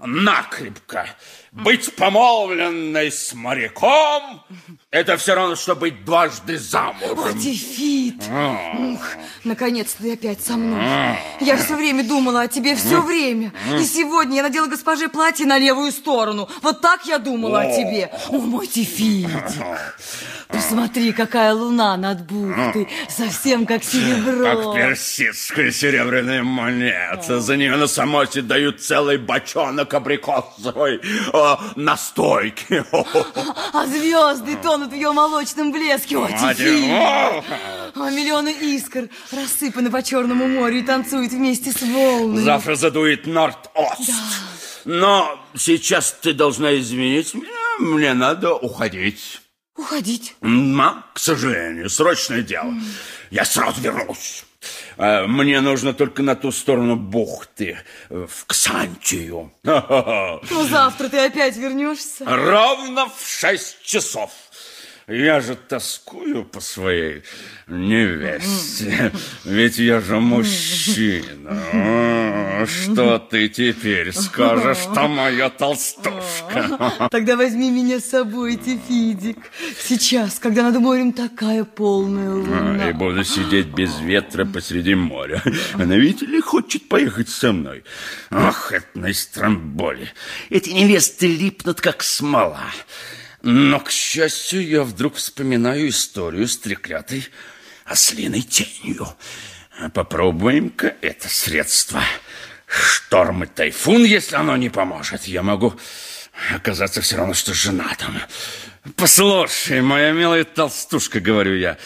[0.00, 1.08] Накрепко.
[1.50, 4.44] Быть помолвленной с моряком–
[4.90, 7.38] это все равно, что быть дважды О, замужем.
[7.38, 8.22] Тифит!
[8.78, 9.02] Ух,
[9.44, 11.18] наконец-то ты опять со мной.
[11.40, 13.52] Я все время думала о тебе, все время.
[13.78, 16.48] И сегодня я надела госпоже платье на левую сторону.
[16.62, 18.10] Вот так я думала о тебе.
[18.30, 19.30] О, мой Тифитик.
[20.48, 22.88] Посмотри, какая луна над бухтой.
[23.10, 24.42] Совсем как серебро.
[24.42, 27.40] Как персидская серебряная монета.
[27.40, 31.02] За нее на самоте дают целый бочонок абрикосовой
[31.76, 32.82] настойки.
[33.74, 36.16] А звезды тонут в ее молочном блеске.
[36.16, 37.44] О, Тифит!
[37.94, 42.44] А миллионы искр рассыпаны по Черному морю и танцуют вместе с волнами.
[42.44, 44.10] Завтра задует норд-ост.
[44.84, 47.48] Но сейчас ты должна извинить меня.
[47.80, 49.40] Мне надо уходить.
[49.76, 50.34] Уходить.
[50.40, 52.72] Ма, к сожалению, срочное дело.
[53.30, 54.44] Я сразу вернусь.
[54.96, 57.78] Э, Мне нужно только на ту сторону бухты,
[58.10, 59.52] э, в Ксантию.
[60.50, 62.24] Ну, завтра ты опять вернешься.
[62.24, 64.30] Ровно в шесть часов.
[65.08, 67.22] Я же тоскую по своей
[67.66, 69.10] невесте.
[69.44, 71.62] Ведь я же мужчина.
[71.72, 77.08] Ну, что ты теперь скажешь, что моя толстушка?
[77.10, 79.38] Тогда возьми меня с собой, Тефидик.
[79.82, 82.90] Сейчас, когда над морем такая полная луна.
[82.90, 85.42] И буду сидеть без ветра посреди моря.
[85.72, 87.82] Она, видите ли, хочет поехать со мной.
[88.30, 90.12] Ох, это на Истрамболе.
[90.50, 92.60] Эти невесты липнут, как смола.
[93.42, 97.28] Но, к счастью, я вдруг вспоминаю историю с треклятой
[97.84, 99.06] ослиной тенью.
[99.94, 102.02] Попробуем-ка это средство.
[102.66, 105.74] Шторм и тайфун, если оно не поможет, я могу
[106.54, 108.20] оказаться все равно, что женатым.
[108.96, 111.78] Послушай, моя милая толстушка, говорю я,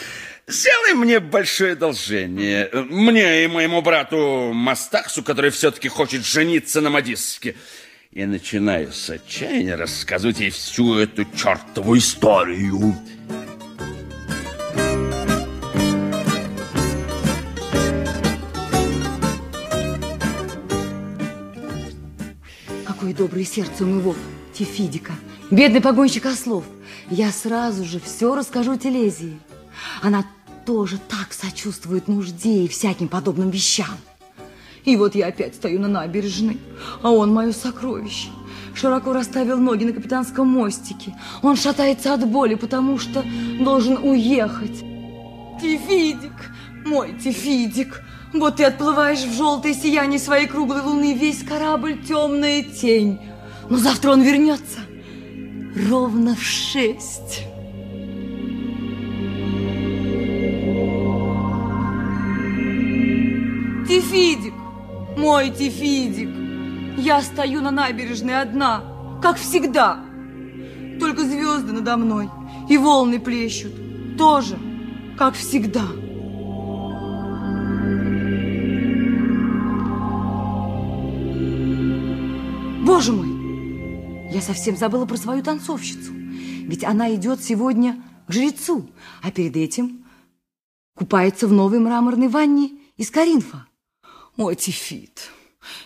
[0.46, 2.68] сделай мне большое одолжение.
[2.72, 7.56] Мне и моему брату Мастаксу, который все-таки хочет жениться на модистке.
[8.12, 12.94] И начинаю с отчаяния рассказывать ей всю эту чертову историю.
[22.86, 24.14] Какое доброе сердце у моего
[24.52, 25.14] Тефидика.
[25.50, 26.64] Бедный погонщик ослов.
[27.08, 29.40] Я сразу же все расскажу Телезии.
[30.02, 30.26] Она
[30.66, 33.96] тоже так сочувствует нужде и всяким подобным вещам.
[34.84, 36.58] И вот я опять стою на набережной,
[37.02, 38.28] а он мое сокровище.
[38.74, 41.14] Широко расставил ноги на капитанском мостике.
[41.42, 43.24] Он шатается от боли, потому что
[43.60, 44.80] должен уехать.
[45.60, 46.32] Тефидик,
[46.84, 48.02] мой Тефидик,
[48.32, 53.20] вот ты отплываешь в желтое сияние своей круглой луны, весь корабль темная тень.
[53.68, 54.80] Но завтра он вернется
[55.88, 57.44] ровно в шесть.
[63.86, 64.54] Тефидик,
[65.22, 66.30] мой Тефидик,
[66.98, 68.82] я стою на набережной одна,
[69.22, 70.04] как всегда.
[70.98, 72.28] Только звезды надо мной
[72.68, 73.72] и волны плещут,
[74.18, 74.58] тоже,
[75.16, 75.86] как всегда.
[82.84, 86.12] Боже мой, я совсем забыла про свою танцовщицу.
[86.12, 88.90] Ведь она идет сегодня к жрецу,
[89.22, 90.04] а перед этим
[90.96, 93.66] купается в новой мраморной ванне из Каринфа.
[94.38, 95.30] Ой, Тифит,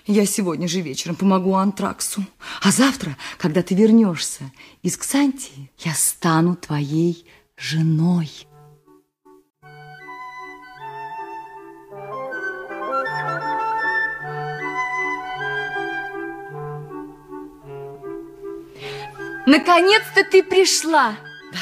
[0.07, 2.25] я сегодня же вечером помогу Антраксу,
[2.63, 7.27] а завтра, когда ты вернешься из Ксантии, я стану твоей
[7.57, 8.31] женой.
[19.47, 21.17] Наконец-то ты пришла.
[21.53, 21.59] Да.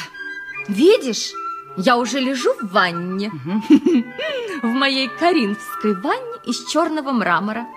[0.67, 1.31] Видишь,
[1.77, 3.31] я уже лежу в ванне.
[4.61, 7.67] В моей коринфской ванне из черного мрамора.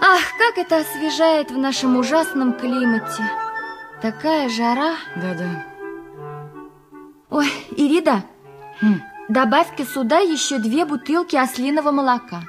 [0.00, 3.22] Ах, как это освежает в нашем ужасном климате.
[4.00, 4.94] Такая жара.
[5.16, 5.66] Да-да.
[7.30, 8.24] Ой, Ирида,
[9.28, 12.42] добавь-ка сюда еще две бутылки ослиного молока.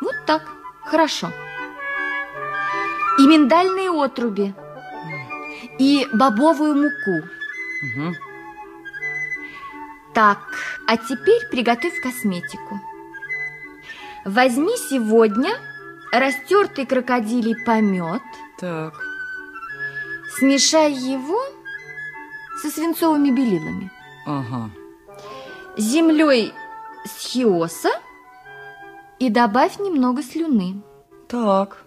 [0.00, 0.42] Вот так,
[0.84, 1.28] хорошо.
[3.18, 4.54] И миндальные отруби
[5.78, 7.28] и бобовую муку.
[7.82, 8.27] Угу.
[10.18, 10.40] Так,
[10.88, 12.80] а теперь приготовь косметику.
[14.24, 15.50] Возьми сегодня
[16.10, 18.22] растертый крокодилий помет.
[18.58, 18.94] Так.
[20.36, 21.40] Смешай его
[22.60, 23.92] со свинцовыми белилами.
[24.26, 24.70] Ага.
[25.76, 26.52] Землей
[27.04, 27.90] с хиоса
[29.20, 30.82] и добавь немного слюны.
[31.28, 31.84] Так.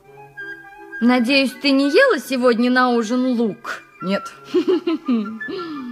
[1.02, 3.82] Надеюсь, ты не ела сегодня на ужин лук?
[4.02, 4.24] Нет.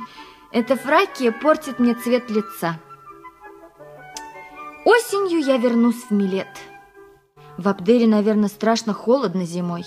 [0.52, 2.80] Эта фракия портит мне цвет лица.
[4.84, 6.47] Осенью я вернусь в Милет.
[7.58, 9.86] В Абдере, наверное, страшно холодно зимой.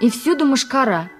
[0.00, 1.10] И всюду мошкара.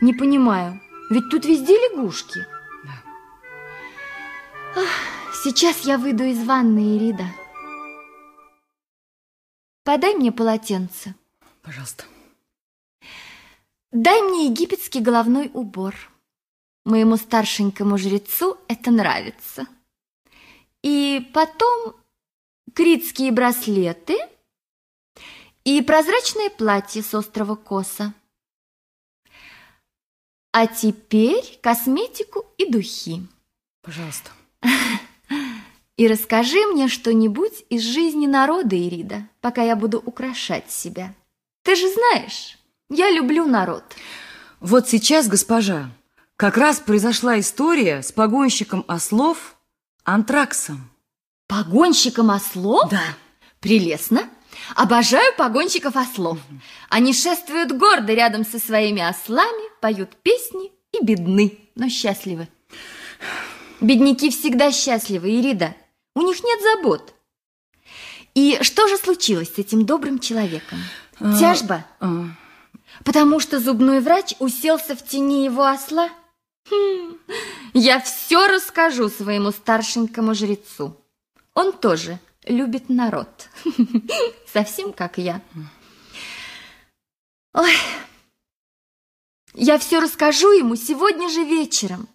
[0.00, 2.46] Не понимаю, ведь тут везде лягушки.
[2.84, 4.82] Да.
[4.82, 7.24] Ах, сейчас я выйду из ванны, Ирида.
[9.82, 11.14] Подай мне полотенце.
[11.62, 12.04] Пожалуйста.
[13.90, 15.94] Дай мне египетский головной убор.
[16.84, 19.66] Моему старшенькому жрецу это нравится.
[20.82, 21.96] И потом
[22.74, 24.18] критские браслеты
[25.64, 28.12] и прозрачное платье с острова Коса.
[30.52, 33.22] А теперь косметику и духи.
[33.82, 34.30] Пожалуйста.
[35.96, 41.14] И расскажи мне что-нибудь из жизни народа, Ирида, пока я буду украшать себя.
[41.62, 42.58] Ты же знаешь,
[42.90, 43.84] я люблю народ.
[44.58, 45.90] Вот сейчас, госпожа,
[46.36, 49.56] как раз произошла история с погонщиком ослов
[50.04, 50.90] Антраксом.
[51.46, 52.90] Погонщиком ослов?
[52.90, 53.02] Да.
[53.60, 54.28] Прелестно.
[54.74, 56.38] Обожаю погонщиков ослов.
[56.88, 62.48] Они шествуют гордо рядом со своими ослами, поют песни и бедны, но счастливы.
[63.80, 65.74] Бедняки всегда счастливы, Ирида.
[66.14, 67.14] У них нет забот.
[68.34, 70.78] И что же случилось с этим добрым человеком?
[71.20, 71.84] А, Тяжба?
[72.00, 72.26] а.
[73.04, 76.10] Потому что зубной врач уселся в тени его осла?
[76.70, 77.18] Хм,
[77.74, 80.96] я все расскажу своему старшенькому жрецу.
[81.54, 83.48] Он тоже любит народ.
[84.52, 85.40] Совсем как я.
[87.52, 87.72] Ой,
[89.54, 92.08] я все расскажу ему сегодня же вечером,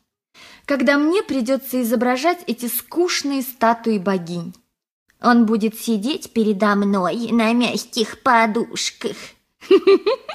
[0.66, 4.54] когда мне придется изображать эти скучные статуи богинь.
[5.22, 9.16] Он будет сидеть передо мной на мягких подушках.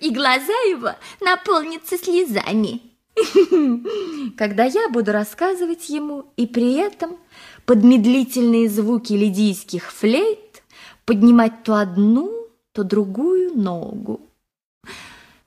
[0.00, 2.80] И глаза его наполнятся слезами.
[4.36, 7.18] Когда я буду рассказывать ему, и при этом
[7.66, 10.62] под медлительные звуки лидийских флейт
[11.04, 14.20] поднимать то одну, то другую ногу.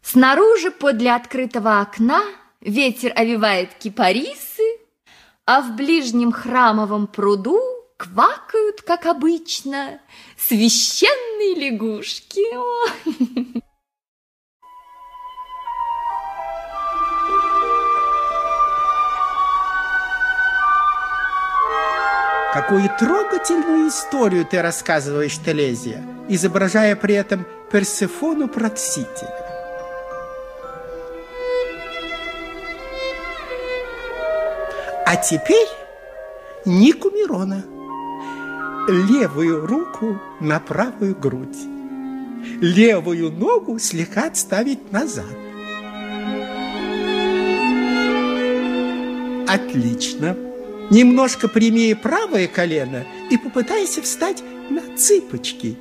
[0.02, 2.22] Снаружи, подле открытого окна,
[2.62, 4.64] ветер овивает кипарисы,
[5.46, 7.60] а в ближнем храмовом пруду
[7.98, 10.00] квакают, как обычно,
[10.38, 12.44] священные лягушки.
[22.54, 29.34] Какую трогательную историю ты рассказываешь, Телезия, изображая при этом Персефону Проксителя.
[35.08, 35.68] А теперь
[36.66, 37.64] Нику Мирона.
[38.88, 41.58] Левую руку на правую грудь.
[42.62, 45.26] Левую ногу слегка отставить назад.
[49.48, 50.53] Отлично.
[50.94, 55.76] Немножко прямее правое колено и попытайся встать на цыпочки.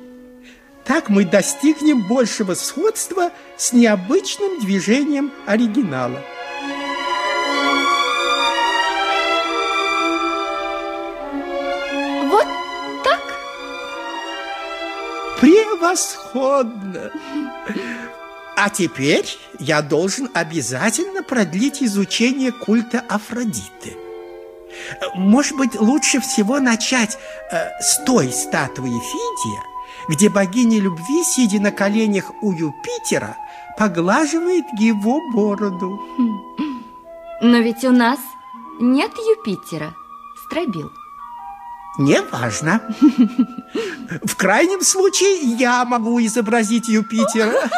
[0.85, 6.19] Так мы достигнем большего сходства с необычным движением оригинала.
[12.31, 12.47] Вот
[13.03, 13.21] так?
[15.39, 17.11] Превосходно!
[18.55, 19.27] А теперь
[19.59, 24.02] я должен обязательно продлить изучение культа Афродиты.
[25.15, 27.17] Может быть, лучше всего начать
[27.51, 29.63] э, с той статуи Фидия,
[30.09, 33.37] где богиня любви, сидя на коленях у Юпитера,
[33.77, 35.99] поглаживает его бороду.
[37.41, 38.19] Но ведь у нас
[38.79, 39.93] нет Юпитера,
[40.45, 40.91] Стробил.
[41.97, 42.81] Неважно.
[44.23, 47.69] В крайнем случае я могу изобразить Юпитера.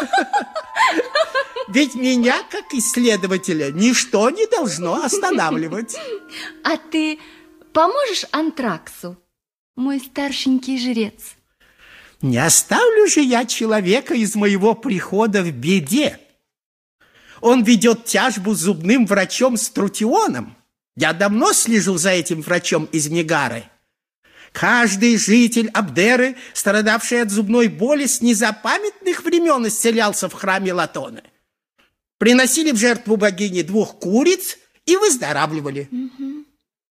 [1.67, 5.97] Ведь меня, как исследователя, ничто не должно останавливать.
[6.63, 7.19] А ты
[7.73, 9.17] поможешь Антраксу,
[9.75, 11.35] мой старшенький жрец?
[12.21, 16.19] Не оставлю же я человека из моего прихода в беде.
[17.41, 20.55] Он ведет тяжбу с зубным врачом Струтионом.
[20.95, 23.65] Я давно слежу за этим врачом из Мегары.
[24.55, 31.23] Каждый житель Абдеры, страдавший от зубной боли, с незапамятных времен исцелялся в храме Латоны.
[32.19, 35.89] Приносили в жертву богине двух куриц и выздоравливали.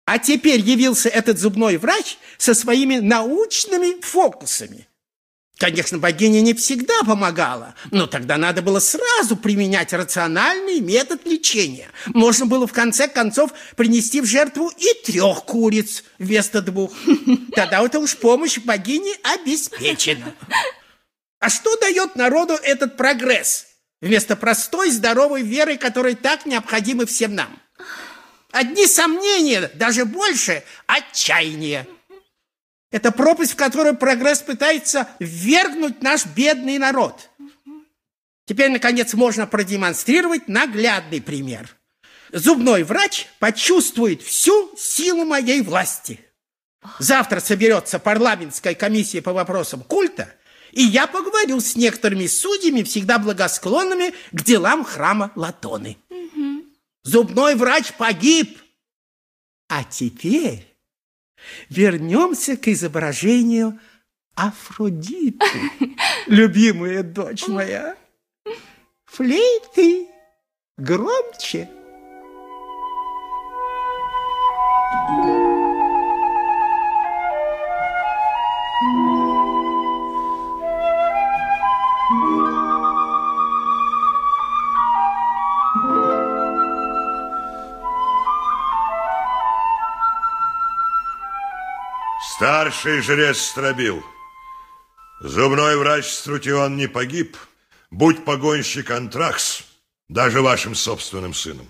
[0.07, 4.89] А теперь явился этот зубной врач со своими научными фокусами.
[5.63, 11.89] Конечно, богиня не всегда помогала, но тогда надо было сразу применять рациональный метод лечения.
[12.07, 16.93] Можно было в конце концов принести в жертву и трех куриц вместо двух.
[17.55, 20.35] Тогда это уж помощь богини обеспечена.
[21.39, 23.67] А что дает народу этот прогресс
[24.01, 27.57] вместо простой здоровой веры, которая так необходима всем нам?
[28.51, 31.87] Одни сомнения, даже больше отчаяния.
[32.93, 37.31] Это пропасть, в которую прогресс пытается ввергнуть наш бедный народ.
[38.45, 41.75] Теперь, наконец, можно продемонстрировать наглядный пример.
[42.33, 46.21] Зубной врач почувствует всю силу моей власти.
[46.99, 50.35] Завтра соберется парламентская комиссия по вопросам культа,
[50.73, 55.97] и я поговорю с некоторыми судьями, всегда благосклонными к делам храма Латоны.
[57.05, 58.59] Зубной врач погиб.
[59.69, 60.72] А теперь
[61.69, 63.79] вернемся к изображению
[64.35, 65.47] Афродиты,
[66.27, 67.97] любимая дочь моя.
[69.05, 70.07] Флейты
[70.79, 71.69] громче.
[92.43, 94.05] Старший жрец Стробил.
[95.21, 97.37] Зубной врач Струтион не погиб.
[97.93, 99.63] Будь погонщик Антракс,
[100.09, 101.69] даже вашим собственным сыном.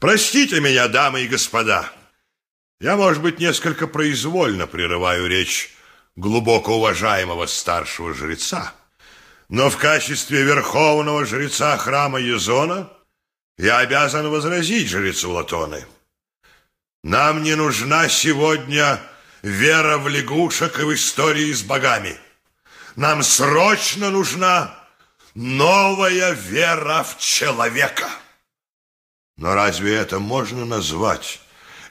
[0.00, 1.90] Простите меня, дамы и господа.
[2.82, 5.74] Я, может быть, несколько произвольно прерываю речь
[6.16, 8.74] глубоко уважаемого старшего жреца,
[9.48, 12.92] но в качестве верховного жреца храма Езона
[13.56, 15.86] я обязан возразить жрецу Латоны.
[17.02, 19.00] Нам не нужна сегодня
[19.44, 22.18] вера в лягушек и в истории с богами.
[22.96, 24.74] Нам срочно нужна
[25.34, 28.08] новая вера в человека.
[29.36, 31.40] Но разве это можно назвать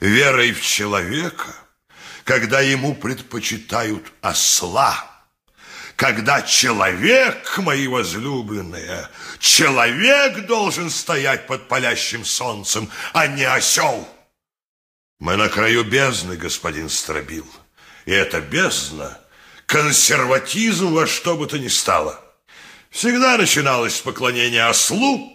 [0.00, 1.54] верой в человека,
[2.24, 5.10] когда ему предпочитают осла?
[5.94, 14.08] Когда человек, мои возлюбленные, человек должен стоять под палящим солнцем, а не осел.
[15.20, 17.46] Мы на краю бездны, господин Стробил.
[18.04, 19.18] И эта бездна–
[19.66, 22.20] консерватизм во что бы то ни стало.
[22.90, 25.32] Всегда начиналось с поклонения ослу,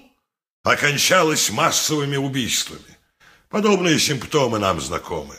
[0.64, 2.98] окончалось массовыми убийствами.
[3.50, 5.36] Подобные симптомы нам знакомы.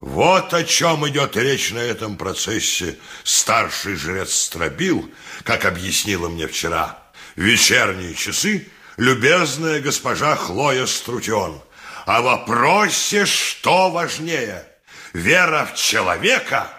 [0.00, 2.98] Вот о чем идет речь на этом процессе.
[3.22, 5.10] Старший жрец Стробил,
[5.44, 6.98] как объяснила мне вчера,
[7.36, 11.62] вечерние часы любезная госпожа Хлоя Струтион.
[12.06, 14.66] О вопросе, что важнее,
[15.12, 16.70] вера в человека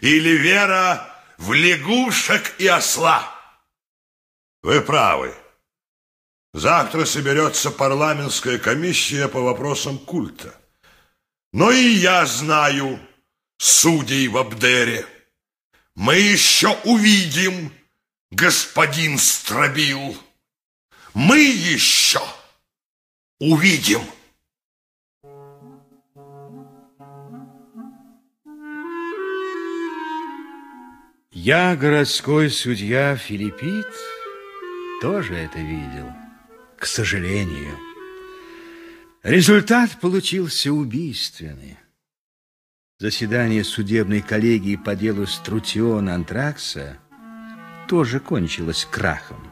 [0.00, 3.32] или вера в лягушек и осла?
[4.62, 5.34] Вы правы.
[6.52, 10.54] Завтра соберется парламентская комиссия по вопросам культа.
[11.52, 12.98] Но и я знаю
[13.58, 15.06] судей в Абдере.
[15.94, 17.72] Мы еще увидим,
[18.30, 20.16] господин Стробил.
[21.14, 22.22] Мы еще
[23.38, 24.02] увидим.
[31.46, 33.86] Я, городской судья Филиппит,
[35.00, 36.12] тоже это видел
[36.76, 37.78] к сожалению.
[39.22, 41.78] Результат получился убийственный.
[42.98, 46.98] Заседание судебной коллегии по делу Струтиона Антракса
[47.86, 49.48] тоже кончилось крахом.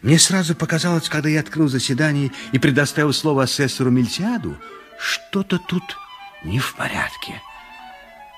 [0.00, 4.56] Мне сразу показалось, когда я открыл заседание и предоставил слово асессору Мельтиаду,
[4.98, 5.98] что-то тут
[6.42, 7.42] не в порядке.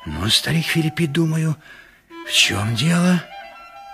[0.06, 1.56] Но, старик Филиппи, думаю,
[2.26, 3.22] в чем дело?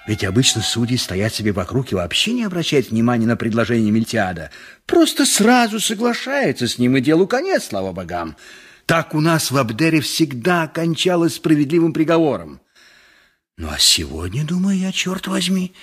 [0.07, 4.51] Ведь обычно судьи стоят себе вокруг и вообще не обращают внимания на предложение Мельтиада.
[4.87, 8.37] Просто сразу соглашаются с ним, и делу конец, слава богам.
[8.87, 12.62] Так у нас в Абдере всегда кончалось справедливым приговором.
[13.59, 15.74] Ну, а сегодня, думаю я, черт возьми,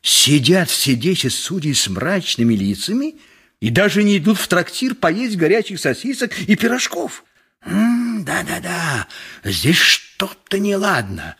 [0.00, 3.16] сидят все десять судей с мрачными лицами
[3.58, 7.24] и даже не идут в трактир поесть горячих сосисок и пирожков.
[7.64, 9.08] Да-да-да,
[9.42, 11.36] здесь что-то неладно.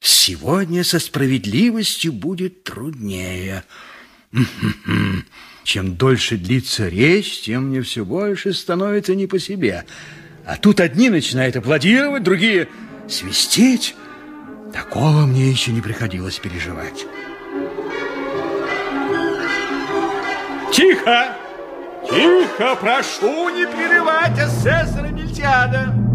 [0.00, 3.64] Сегодня со справедливостью будет труднее.
[5.64, 9.84] Чем дольше длится речь, тем мне все больше становится не по себе.
[10.46, 12.68] А тут одни начинают аплодировать, другие
[13.08, 13.94] свистеть.
[14.72, 17.06] Такого мне еще не приходилось переживать.
[20.72, 21.36] Тихо!
[22.08, 22.76] Тихо!
[22.76, 26.07] Прошу не перерывать асессора Мельтиада!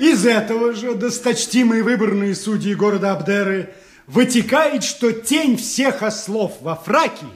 [0.00, 3.74] Из этого же досточтимые выборные судьи города Абдеры
[4.06, 7.28] вытекает, что тень всех ослов во Фракии,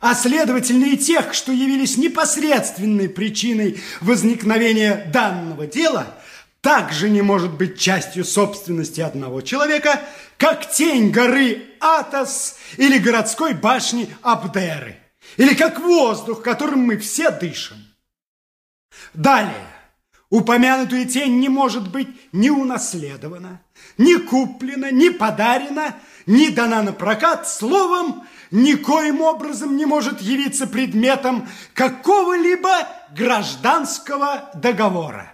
[0.00, 6.08] а следовательно и тех, что явились непосредственной причиной возникновения данного дела,
[6.62, 10.02] также не может быть частью собственности одного человека,
[10.36, 14.98] как тень горы Атос или городской башни Абдеры,
[15.36, 17.76] или как воздух, которым мы все дышим.
[19.14, 19.77] Далее.
[20.30, 23.62] Упомянутая тень не может быть ни унаследована,
[23.96, 31.48] ни куплена, ни подарена, ни дана на прокат, словом, никоим образом не может явиться предметом
[31.72, 32.70] какого-либо
[33.16, 35.32] гражданского договора.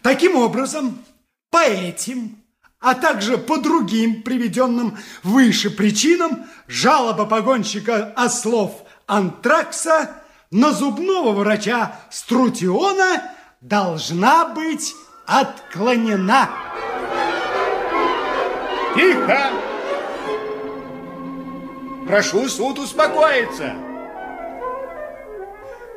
[0.00, 1.04] Таким образом,
[1.50, 2.38] по этим,
[2.78, 10.22] а также по другим приведенным выше причинам, жалоба погонщика ослов Антракса
[10.52, 13.28] на зубного врача Струтиона–
[13.62, 14.94] должна быть
[15.24, 16.50] отклонена.
[18.94, 19.40] Тихо!
[22.06, 23.74] Прошу суд успокоиться.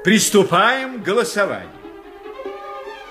[0.03, 1.71] Приступаем к голосованию.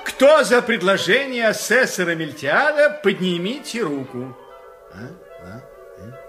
[0.05, 4.37] Кто за предложение асессора Мельтиада, поднимите руку.
[4.93, 4.99] А?
[5.45, 5.61] А?
[5.99, 6.21] А?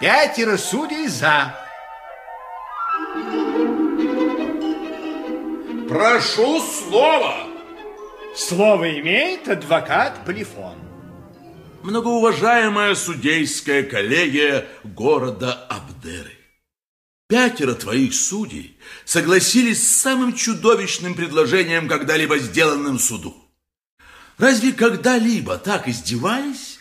[0.00, 1.54] Пятеро судей за.
[5.88, 7.46] Прошу слова.
[8.34, 10.76] Слово имеет адвокат Полифон.
[11.82, 16.38] Многоуважаемая судейская коллегия города Абдеры.
[17.28, 23.34] пятеро твоих судей согласились с самым чудовищным предложением, когда-либо сделанным суду.
[24.38, 26.80] Разве когда-либо так издевались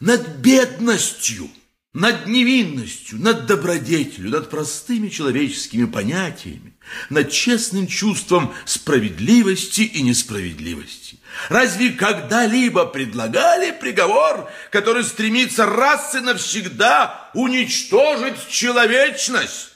[0.00, 1.48] над бедностью,
[1.92, 6.75] над невинностью, над добродетелью, над простыми человеческими понятиями,
[7.10, 11.18] над честным чувством справедливости и несправедливости?
[11.48, 19.72] Разве когда-либо предлагали приговор, который стремится раз и навсегда уничтожить человечность?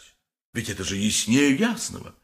[0.54, 2.14] Ведь это же яснее ясного.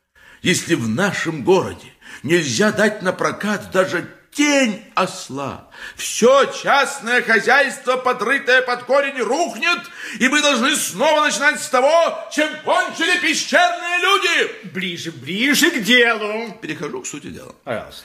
[0.43, 5.69] Если в нашем городе нельзя дать на прокат даже тень осла.
[5.97, 9.79] Все частное хозяйство, подрытое под корень, рухнет,
[10.21, 14.69] и мы должны снова начинать с того, чем кончили пещерные люди.
[14.75, 16.53] Ближе, ближе к делу.
[16.61, 17.55] Перехожу к сути дела.
[17.65, 18.05] Пожалуйста.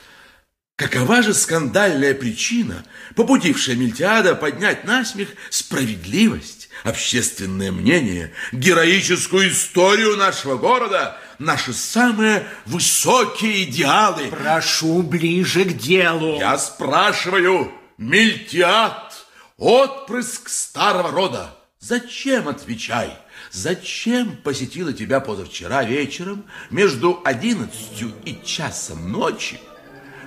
[0.78, 2.84] Какова же скандальная причина,
[3.16, 13.64] побудившая Мильтиада поднять на смех справедливость, общественное мнение, героическую историю нашего города, наши самые высокие
[13.64, 14.28] идеалы?
[14.28, 16.40] Прошу ближе к делу.
[16.40, 19.14] Я спрашиваю, Мильтиад,
[19.58, 23.18] отпрыск старого рода, зачем, отвечай,
[23.52, 29.60] зачем посетила тебя позавчера вечером между одиннадцатью и часом ночи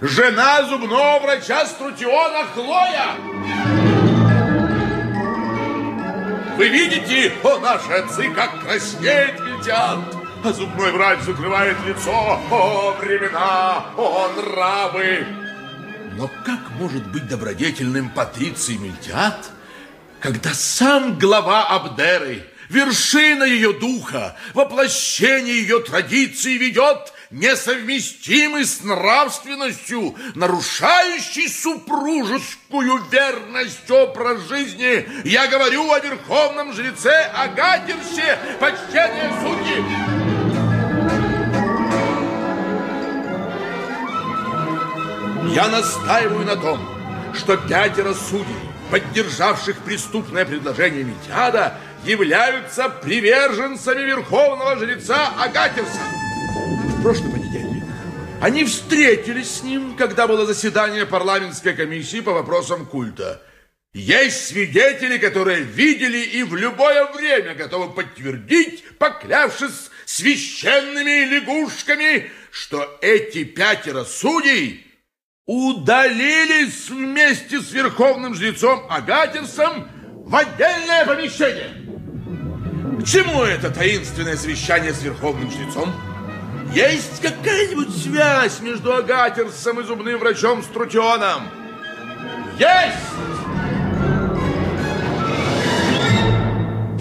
[0.01, 3.17] жена зубного врача Струтиона Хлоя.
[6.57, 12.13] Вы видите, о, наши отцы, как краснеет Мильтиад, а зубной врач закрывает лицо.
[12.51, 15.27] О, времена, о, нравы!
[16.17, 19.51] Но как может быть добродетельным Патриций Мильтиад,
[20.21, 31.49] когда сам глава Абдеры, вершина ее духа, воплощение ее традиций ведет несовместимый с нравственностью, нарушающий
[31.49, 35.09] супружескую верность образ жизни.
[35.25, 40.24] Я говорю о верховном жреце Агатирсе, почтение судьи.
[45.53, 46.81] Я настаиваю на том,
[47.35, 48.57] что пятеро судей,
[48.91, 51.75] поддержавших преступное предложение Митиада,
[52.05, 56.01] являются приверженцами верховного жреца Агатирса
[57.05, 57.85] прошлый понедельник.
[58.41, 63.43] Они встретились с ним, когда было заседание парламентской комиссии по вопросам культа.
[63.93, 73.45] Есть свидетели, которые видели и в любое время готовы подтвердить, поклявшись священными лягушками, что эти
[73.45, 74.87] пятеро судей
[75.47, 79.89] удалились вместе с верховным жрецом Агатинсом
[80.25, 81.71] в отдельное помещение.
[83.01, 85.93] К чему это таинственное совещание с верховным жрецом?
[86.73, 91.43] Есть какая-нибудь связь между Агатерсом и зубным врачом Струтионом?
[92.59, 93.15] Есть!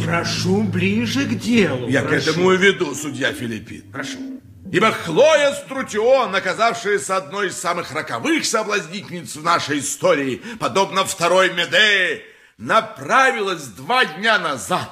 [0.06, 1.88] Прошу ближе к делу.
[1.88, 2.26] Я прошу.
[2.26, 3.84] к этому и веду, судья Филиппин.
[3.92, 4.33] Прошу.
[4.74, 12.24] Ибо Хлоя Струтион, оказавшаяся одной из самых роковых соблазнительниц в нашей истории, подобно второй Медее,
[12.58, 14.90] направилась два дня назад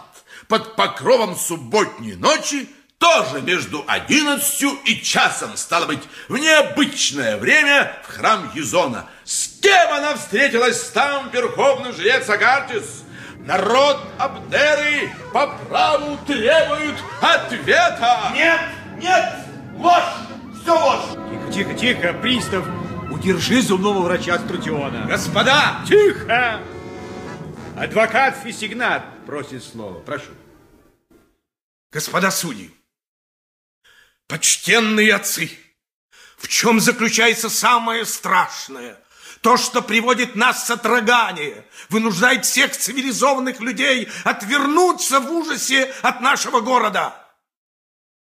[0.48, 2.70] под покровом субботней ночи
[3.00, 9.10] тоже между одиннадцатью и часом, стало быть, в необычное время в храм Езона.
[9.24, 13.04] С кем она встретилась там, верховный жрец Агартис?
[13.40, 18.32] Народ Абдеры по праву требует ответа.
[18.36, 18.60] Нет,
[19.02, 19.41] нет,
[19.82, 21.54] ложь, все ложь.
[21.54, 22.66] Тихо, тихо, тихо, пристав,
[23.12, 25.06] удержи зубного врача Струтиона.
[25.08, 25.84] Господа!
[25.88, 26.62] Тихо!
[27.78, 30.32] Адвокат Фисигнат просит слова, прошу.
[31.92, 32.72] Господа судьи,
[34.28, 35.52] Почтенные отцы,
[36.38, 38.98] в чем заключается самое страшное?
[39.42, 46.62] То, что приводит нас в содрогание, вынуждает всех цивилизованных людей отвернуться в ужасе от нашего
[46.62, 47.14] города.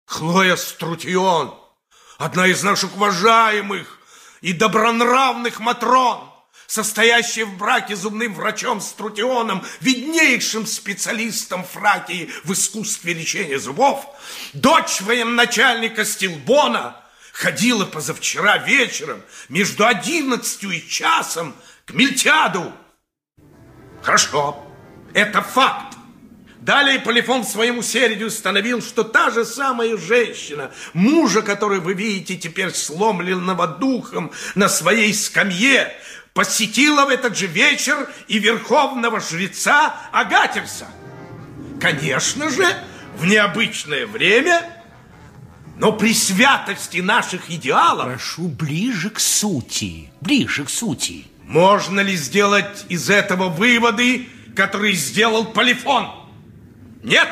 [0.06, 1.58] Хлоя Струтион,
[2.18, 3.98] одна из наших уважаемых
[4.42, 6.30] и добронравных матрон,
[6.66, 14.06] состоящая в браке зубным врачом Струтионом, виднейшим специалистом Фракии в искусстве лечения зубов,
[14.52, 17.00] дочь военачальника Стилбона,
[17.32, 21.54] ходила позавчера вечером между одиннадцатью и часом
[21.86, 22.72] к Мильтиаду.
[24.02, 24.64] Хорошо,
[25.14, 25.96] это факт.
[26.64, 32.72] Далее Полифон своему середью установил, что та же самая женщина, мужа, который вы видите теперь
[32.72, 35.92] сломленного духом на своей скамье,
[36.32, 40.86] посетила в этот же вечер и верховного жреца Агатевса.
[41.82, 42.66] Конечно же,
[43.18, 44.62] в необычное время,
[45.76, 48.06] но при святости наших идеалов...
[48.06, 51.26] Прошу ближе к сути, ближе к сути.
[51.42, 56.23] Можно ли сделать из этого выводы, которые сделал Полифон?
[57.04, 57.28] Нет?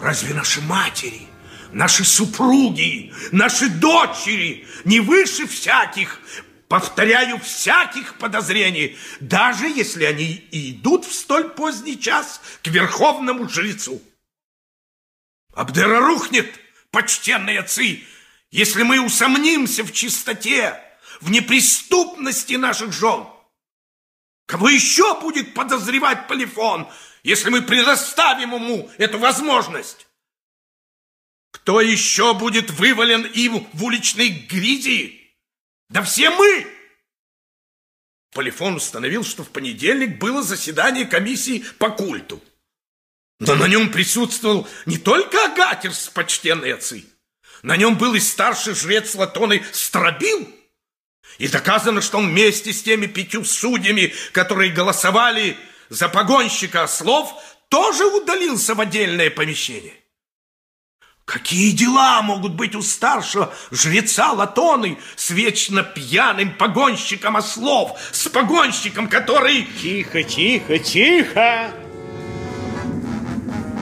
[0.00, 1.26] Разве наши матери,
[1.72, 6.20] наши супруги, наши дочери не выше всяких,
[6.68, 14.00] повторяю, всяких подозрений, даже если они и идут в столь поздний час к верховному жрецу?
[15.52, 16.48] Абдера рухнет,
[16.92, 18.04] почтенные отцы,
[18.52, 20.80] если мы усомнимся в чистоте,
[21.20, 23.26] в неприступности наших жен.
[24.46, 26.88] Кого еще будет подозревать Полифон,
[27.24, 30.06] если мы предоставим ему эту возможность?
[31.50, 35.34] Кто еще будет вывален им в уличной грязи?
[35.88, 36.66] Да все мы!
[38.32, 42.42] Полифон установил, что в понедельник было заседание комиссии по культу.
[43.40, 47.06] Но на нем присутствовал не только Агатерс, почтенные отцы.
[47.62, 50.52] На нем был и старший жрец Латоны Страбил.
[51.38, 55.56] И доказано, что он вместе с теми пятью судьями, которые голосовали
[55.88, 57.32] за погонщика ослов,
[57.68, 59.94] тоже удалился в отдельное помещение.
[61.24, 69.08] Какие дела могут быть у старшего жреца Латоны с вечно пьяным погонщиком ослов, с погонщиком,
[69.08, 69.66] который...
[69.80, 71.70] Тихо, тихо, тихо!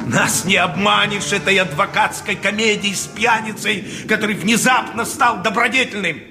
[0.07, 6.23] Нас не обманешь этой адвокатской комедией с пьяницей, который внезапно стал добродетельным.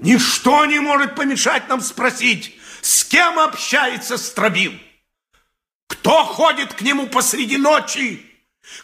[0.00, 4.74] Ничто не может помешать нам спросить, с кем общается Стробил.
[5.86, 8.26] Кто ходит к нему посреди ночи?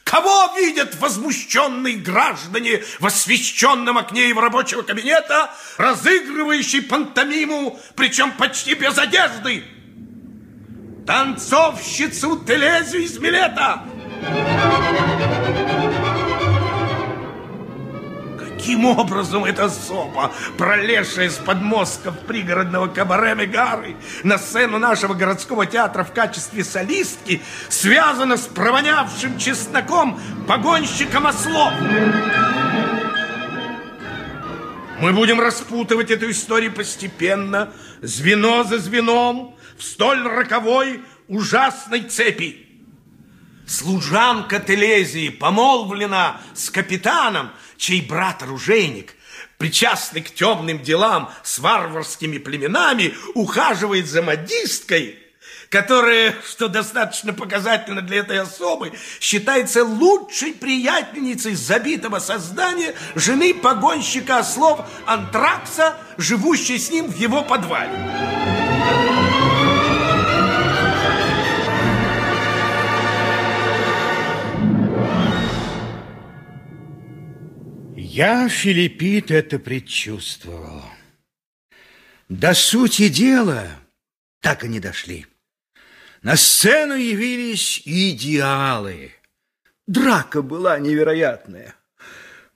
[0.04, 8.96] Кого видят возмущенные граждане в освещенном окне его рабочего кабинета, разыгрывающий пантомиму, причем почти без
[8.98, 9.64] одежды?
[11.06, 13.82] Танцовщицу Телезию из Милета!
[18.68, 26.04] Каким образом эта особа, пролезшая с подмостков пригородного кабаре Мегары на сцену нашего городского театра
[26.04, 27.40] в качестве солистки,
[27.70, 31.72] связана с провонявшим чесноком погонщиком ослов?
[35.00, 42.66] Мы будем распутывать эту историю постепенно, звено за звеном, в столь роковой, ужасной цепи.
[43.66, 49.14] Служанка Телезии помолвлена с капитаном, чей брат-оружейник,
[49.56, 55.18] причастный к темным делам с варварскими племенами, ухаживает за модисткой,
[55.70, 64.80] которая, что достаточно показательно для этой особы, считается лучшей приятельницей забитого создания жены погонщика ослов
[65.06, 69.47] Антракса, живущей с ним в его подвале.
[78.18, 80.82] Я, Филиппит, это предчувствовал.
[82.28, 83.68] До сути дела
[84.40, 85.24] так и не дошли.
[86.22, 89.12] На сцену явились идеалы.
[89.86, 91.76] Драка была невероятная.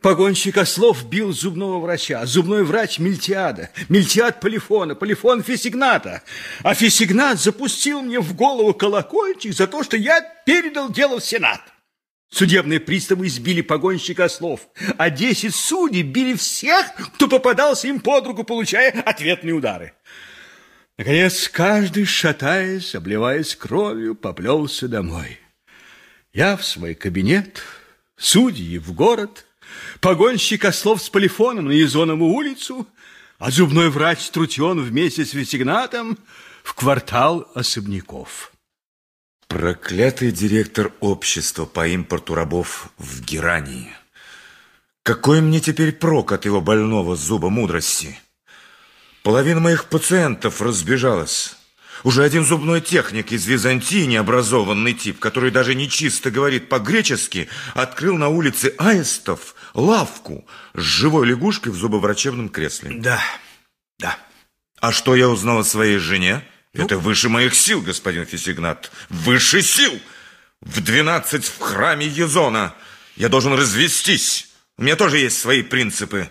[0.00, 6.24] Погонщик ослов бил зубного врача, зубной врач Мильтиада, Мильтиад Полифона, Полифон Фесигната.
[6.64, 11.71] А Фесигнат запустил мне в голову колокольчик за то, что я передал дело в Сенат.
[12.32, 14.66] Судебные приставы избили погонщика ослов,
[14.96, 19.92] а десять судей били всех, кто попадался им под руку, получая ответные удары.
[20.96, 25.40] Наконец, каждый, шатаясь, обливаясь кровью, поплелся домой.
[26.32, 27.62] Я в свой кабинет,
[28.16, 29.44] судьи в город,
[30.00, 32.88] погонщик ослов с полифоном на Изонову улицу,
[33.38, 36.16] а зубной врач Трутион вместе с Весигнатом
[36.64, 38.51] в квартал особняков.
[39.52, 43.92] Проклятый директор общества по импорту рабов в Герании.
[45.02, 48.18] Какой мне теперь прок от его больного зуба мудрости?
[49.22, 51.54] Половина моих пациентов разбежалась.
[52.02, 58.16] Уже один зубной техник из Византии, необразованный тип, который даже не чисто говорит по-гречески, открыл
[58.16, 62.92] на улице Аистов лавку с живой лягушкой в зубоврачебном кресле.
[62.94, 63.20] Да,
[63.98, 64.16] да.
[64.80, 66.42] А что я узнал о своей жене?
[66.74, 66.84] Ну?
[66.84, 68.90] Это выше моих сил, господин Фисигнат.
[69.10, 70.00] Выше сил!
[70.62, 72.74] В двенадцать в храме Езона.
[73.16, 74.48] Я должен развестись.
[74.78, 76.30] У меня тоже есть свои принципы.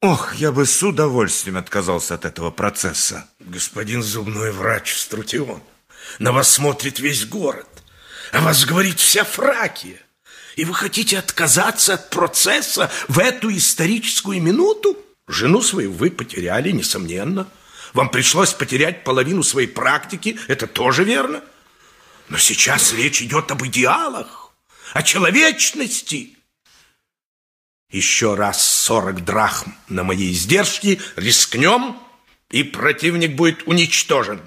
[0.00, 3.28] Ох, я бы с удовольствием отказался от этого процесса.
[3.40, 5.62] Господин зубной врач Струтион,
[6.18, 7.66] на вас смотрит весь город.
[8.32, 9.98] О вас говорит вся Фракия.
[10.56, 14.96] И вы хотите отказаться от процесса в эту историческую минуту?
[15.26, 17.48] Жену свою вы потеряли, несомненно.
[17.94, 21.42] Вам пришлось потерять половину своей практики, это тоже верно.
[22.28, 24.50] Но сейчас речь идет об идеалах,
[24.92, 26.36] о человечности.
[27.90, 31.96] Еще раз сорок драхм на мои издержки рискнем,
[32.50, 34.40] и противник будет уничтожен.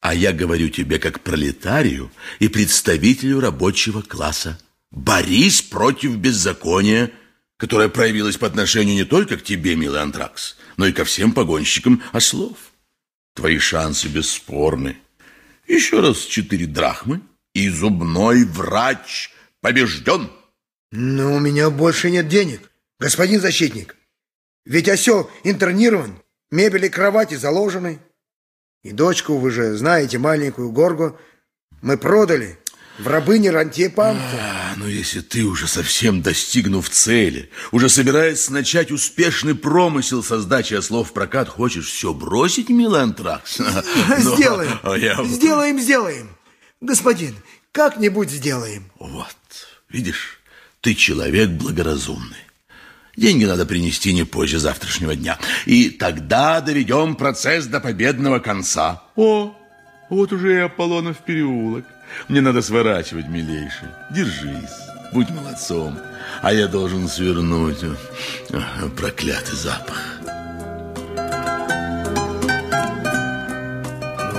[0.00, 4.60] А я говорю тебе как пролетарию и представителю рабочего класса.
[4.92, 7.10] Борис против беззакония,
[7.56, 12.02] которое проявилось по отношению не только к тебе, милый Антракс, но и ко всем погонщикам
[12.12, 12.56] ослов.
[13.36, 14.96] Твои шансы бесспорны.
[15.68, 17.20] Еще раз четыре драхмы,
[17.54, 19.30] и зубной врач
[19.60, 20.30] побежден.
[20.90, 23.94] Но у меня больше нет денег, господин защитник.
[24.64, 26.18] Ведь осел интернирован,
[26.50, 27.98] мебель и кровати заложены.
[28.82, 31.18] И дочку, вы же знаете, маленькую Горгу,
[31.82, 32.58] мы продали
[32.98, 34.22] в рабыне Рантье Памфу.
[34.40, 40.74] А, ну если ты уже совсем достигнув цели, уже собираясь начать успешный промысел со сдачи
[40.74, 43.58] ослов в прокат, хочешь все бросить, милый антракс?
[44.18, 46.30] Сделаем, Но я- сделаем, сделаем.
[46.80, 47.34] Господин,
[47.72, 48.90] как-нибудь сделаем.
[48.98, 49.26] Вот,
[49.90, 50.40] видишь,
[50.80, 52.36] ты человек благоразумный.
[53.16, 55.38] Деньги надо принести не позже завтрашнего дня.
[55.64, 59.04] И тогда доведем процесс до победного конца.
[59.16, 59.56] О,
[60.10, 61.86] вот уже и Аполлонов переулок.
[62.28, 63.88] Мне надо сворачивать, милейший.
[64.10, 64.76] Держись,
[65.12, 65.98] будь молодцом.
[66.42, 67.84] А я должен свернуть.
[68.96, 70.20] Проклятый запах.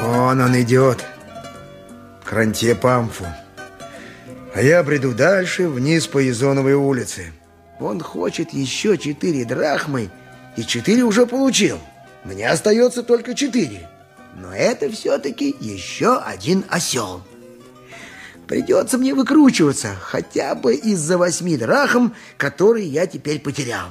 [0.02, 1.06] Вон он идет,
[2.24, 3.26] к Рантье Памфу.
[4.54, 7.34] А я бреду дальше, вниз по Езоновой улице.
[7.80, 10.10] Он хочет еще четыре драхмы,
[10.56, 11.78] и четыре уже получил.
[12.24, 13.88] Мне остается только четыре.
[14.36, 17.22] Но это все-таки еще один осел.
[18.48, 23.90] Придется мне выкручиваться хотя бы из-за восьми драхм, которые я теперь потерял.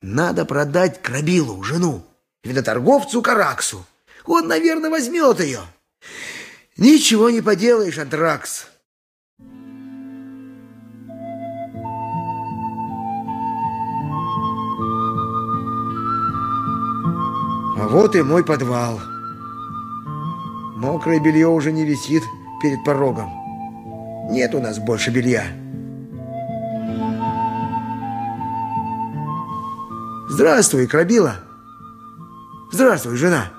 [0.00, 2.02] Надо продать Крабилу, жену,
[2.42, 3.84] виноторговцу Караксу.
[4.24, 5.60] Он, наверное, возьмет ее.
[6.78, 8.68] Ничего не поделаешь, Антракс.
[17.76, 18.98] А вот и мой подвал.
[20.76, 22.22] Мокрое белье уже не висит
[22.60, 23.30] перед порогом.
[24.30, 25.44] Нет у нас больше белья.
[30.28, 31.36] Здравствуй, Крабила.
[32.72, 33.50] Здравствуй, жена.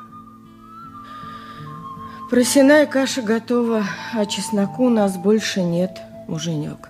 [2.30, 3.84] Просяная каша готова,
[4.14, 5.99] а чесноку у нас больше нет,
[6.30, 6.88] муженек.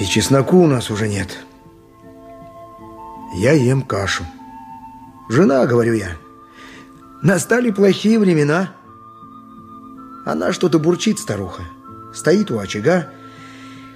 [0.00, 1.36] И чесноку у нас уже нет.
[3.34, 4.24] Я ем кашу.
[5.28, 6.12] Жена, говорю я,
[7.22, 8.70] настали плохие времена.
[10.28, 11.62] Она что-то бурчит, старуха.
[12.12, 13.10] Стоит у очага,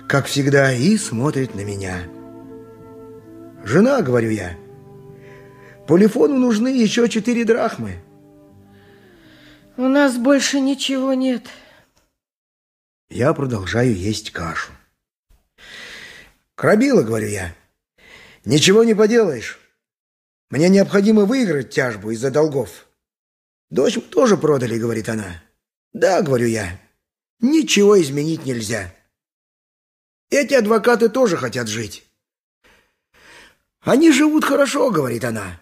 [0.09, 2.05] как всегда, и смотрит на меня.
[3.65, 4.57] Жена, говорю я,
[5.87, 8.03] Полифону нужны еще четыре драхмы.
[9.77, 11.49] У нас больше ничего нет.
[13.11, 14.73] Я продолжаю есть кашу.
[16.55, 17.55] Крабила, говорю я,
[18.47, 19.59] ничего не поделаешь.
[20.49, 22.87] Мне необходимо выиграть тяжбу из-за долгов.
[23.69, 25.43] Дочь мы тоже продали, говорит она.
[25.93, 26.81] Да, говорю я,
[27.41, 28.95] ничего изменить нельзя.
[30.31, 32.09] Эти адвокаты тоже хотят жить.
[33.81, 35.61] Они живут хорошо, говорит она.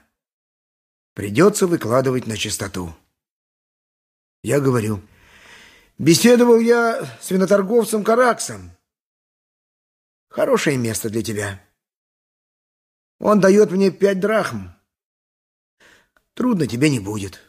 [1.15, 2.95] Придется выкладывать на чистоту.
[4.43, 5.03] Я говорю,
[5.99, 8.71] беседовал я с виноторговцем Караксом.
[10.29, 11.61] Хорошее место для тебя.
[13.19, 14.71] Он дает мне пять драхм.
[16.35, 17.41] Трудно тебе не будет.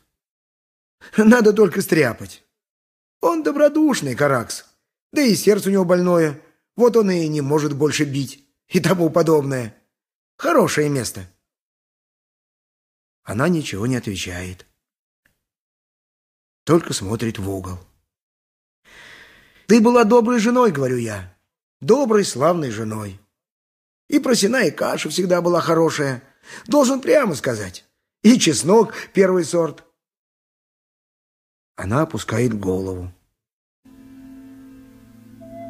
[1.16, 2.44] Надо только стряпать.
[3.22, 4.66] Он добродушный, Каракс.
[5.14, 6.42] Да и сердце у него больное.
[6.76, 8.46] Вот он и не может больше бить.
[8.68, 9.76] И тому подобное.
[10.38, 11.28] Хорошее место.
[13.24, 14.66] Она ничего не отвечает.
[16.64, 17.78] Только смотрит в угол.
[19.68, 21.38] Ты была доброй женой, говорю я.
[21.80, 23.20] Доброй, славной женой.
[24.08, 26.24] И просена, и каша всегда была хорошая.
[26.66, 27.86] Должен прямо сказать.
[28.24, 29.84] И чеснок первый сорт.
[31.82, 33.12] Она опускает голову.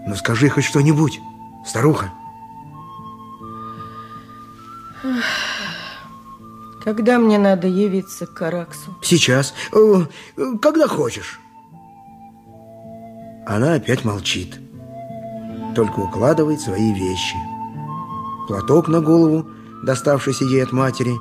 [0.05, 1.21] Ну скажи хоть что-нибудь,
[1.65, 2.11] старуха.
[6.83, 8.97] Когда мне надо явиться к Караксу?
[9.01, 9.53] Сейчас.
[9.71, 10.05] Э,
[10.35, 11.39] э, Когда хочешь.
[13.45, 14.59] Она опять молчит.
[15.75, 17.37] Только укладывает свои вещи.
[18.49, 19.47] Платок на голову,
[19.83, 21.13] доставшийся ей от матери,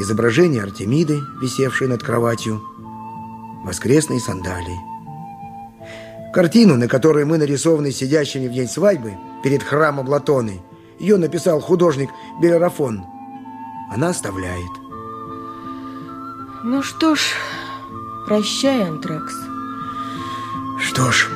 [0.00, 2.60] изображение Артемиды, висевшей над кроватью,
[3.64, 4.78] воскресные сандалии.
[6.32, 10.62] Картину, на которой мы нарисованы сидящими в день свадьбы перед храмом Латоны,
[10.98, 12.10] ее написал художник
[12.40, 13.04] Белерафон.
[13.90, 14.70] Она оставляет.
[16.64, 17.20] Ну что ж,
[18.26, 19.34] прощай, Антракс.
[20.80, 21.28] Что ж,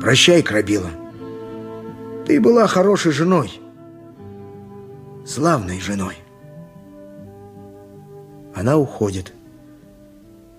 [0.00, 0.90] прощай, Крабила.
[2.26, 3.60] Ты была хорошей женой.
[5.26, 6.16] Славной женой.
[8.54, 9.32] Она уходит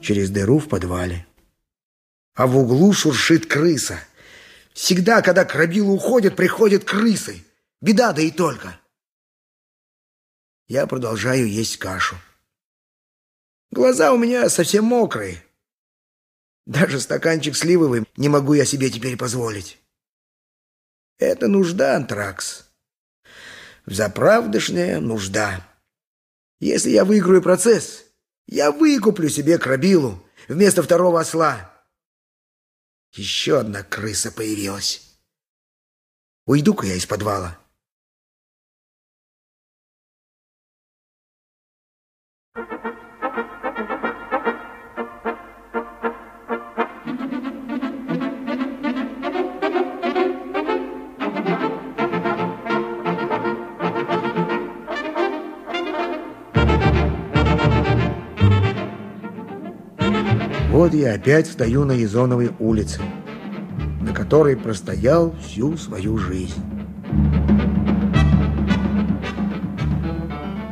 [0.04, 1.26] через дыру в подвале.
[2.36, 4.00] А в углу шуршит крыса.
[4.74, 7.44] Всегда, когда крабилы уходят, приходят крысы.
[7.82, 8.80] Беда, да и только.
[10.68, 12.16] Я продолжаю есть кашу.
[13.72, 15.44] Глаза у меня совсем мокрые.
[16.66, 19.80] Даже стаканчик сливовый не могу я себе теперь позволить.
[21.18, 22.70] Это нужда, антракс.
[23.86, 25.68] Заправдышняя нужда.
[26.60, 28.06] Если я выиграю процесс,
[28.46, 31.74] я выкуплю себе крабилу вместо второго осла.
[33.12, 35.20] Еще одна крыса появилась.
[36.46, 37.60] Уйду-ка я из подвала.
[60.84, 63.00] Вот я опять стою на Езоновой улице,
[64.02, 66.62] на которой простоял всю свою жизнь.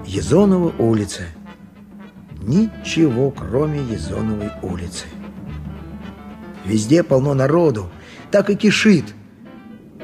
[0.06, 1.22] Езонова улица.
[2.42, 5.06] Ничего, кроме Езоновой улицы.
[6.66, 7.90] Везде полно народу,
[8.32, 9.06] так и кишит.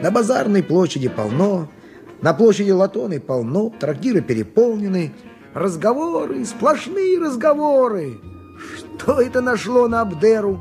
[0.02, 1.68] На базарной площади полно,
[2.22, 5.12] на площади Латоны полно, трактиры переполнены,
[5.54, 8.22] разговоры, сплошные разговоры.
[8.98, 10.60] Что это нашло на Абдеру?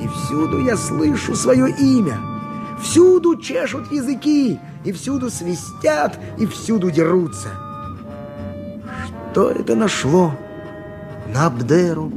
[0.00, 2.18] И всюду я слышу свое имя.
[2.82, 7.48] Всюду чешут языки, и всюду свистят, и всюду дерутся.
[9.32, 10.34] Что это нашло
[11.32, 12.12] на Абдеру?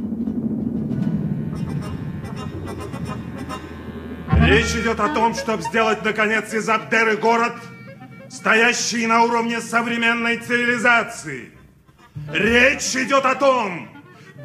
[4.46, 7.54] Речь идет о том, чтобы сделать, наконец, из Абдеры город,
[8.28, 11.53] стоящий на уровне современной цивилизации.
[12.32, 13.88] Речь идет о том,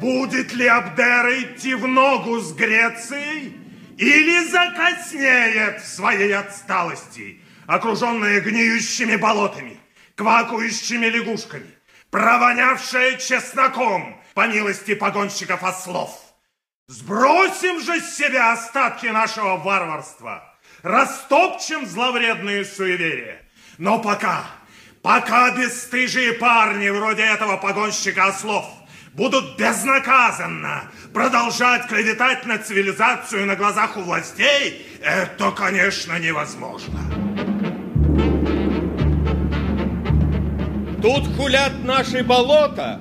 [0.00, 3.56] будет ли Абдера идти в ногу с Грецией
[3.96, 9.78] или закоснеет в своей отсталости, окруженная гниющими болотами,
[10.16, 11.70] квакающими лягушками,
[12.10, 16.10] провонявшая чесноком по милости погонщиков ослов.
[16.88, 23.42] Сбросим же с себя остатки нашего варварства, растопчем зловредные суеверия.
[23.78, 24.44] Но пока
[25.02, 28.66] Пока бесстыжие парни вроде этого погонщика ослов
[29.14, 37.00] будут безнаказанно продолжать клеветать на цивилизацию на глазах у властей, это, конечно, невозможно.
[41.00, 43.00] Тут хулят наши болота,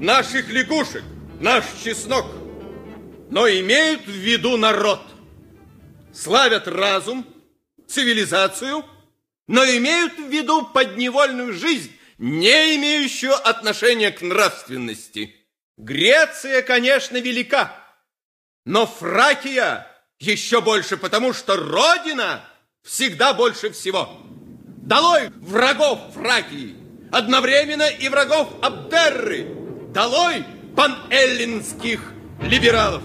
[0.00, 1.04] наших лягушек,
[1.40, 2.24] наш чеснок,
[3.30, 5.02] но имеют в виду народ.
[6.14, 7.26] Славят разум,
[7.86, 8.82] цивилизацию–
[9.52, 15.36] но имеют в виду подневольную жизнь, не имеющую отношения к нравственности.
[15.76, 17.76] Греция, конечно, велика,
[18.64, 19.86] но Фракия
[20.18, 22.42] еще больше, потому что Родина
[22.82, 24.08] всегда больше всего.
[24.84, 26.74] Долой врагов Фракии,
[27.12, 29.48] одновременно и врагов Абдерры.
[29.92, 32.00] Долой панэллинских
[32.40, 33.02] либералов.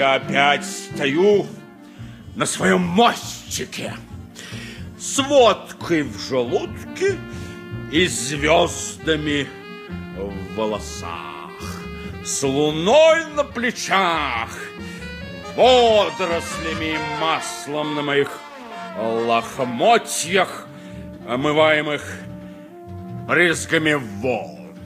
[0.00, 1.46] Я опять стою
[2.34, 3.92] на своем мостике
[4.98, 7.18] с водкой в желудке
[7.92, 9.46] и звездами
[10.16, 11.50] в волосах,
[12.24, 14.48] с луной на плечах,
[15.54, 18.30] водорослями и маслом на моих
[18.98, 20.66] лохмотьях,
[21.28, 22.02] омываемых
[23.28, 24.78] брызгами волн.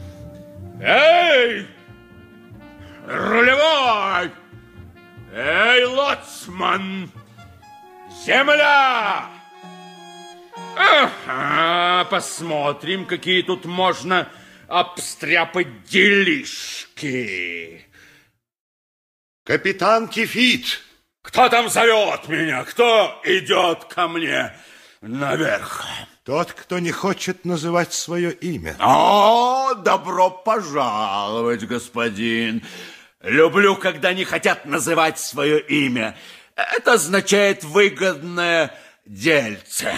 [0.82, 1.68] Эй!
[3.06, 4.43] Рулевой!
[5.36, 7.10] Эй, лоцман!
[8.24, 9.28] Земля!
[10.76, 14.28] Ага, посмотрим, какие тут можно
[14.68, 17.84] обстряпать делишки.
[19.44, 20.80] Капитан Кефит!
[21.22, 22.62] Кто там зовет меня?
[22.62, 24.54] Кто идет ко мне
[25.00, 25.84] наверх?
[26.22, 28.76] Тот, кто не хочет называть свое имя.
[28.78, 32.62] О, добро пожаловать, господин.
[33.24, 36.16] Люблю, когда не хотят называть свое имя.
[36.56, 38.74] Это означает выгодное
[39.06, 39.94] дельце.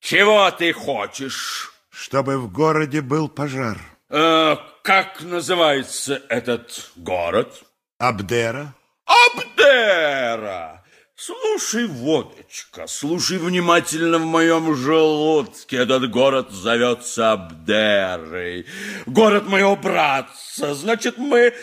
[0.00, 1.72] Чего ты хочешь?
[1.90, 3.78] Чтобы в городе был пожар.
[4.10, 7.64] Э, как называется этот город?
[7.98, 8.74] Абдера.
[9.06, 10.84] Абдера!
[11.18, 15.78] Слушай, водочка, слушай внимательно в моем желудке.
[15.78, 18.66] Этот город зовется Абдерой.
[19.06, 20.74] Город моего братца.
[20.74, 21.54] Значит, мы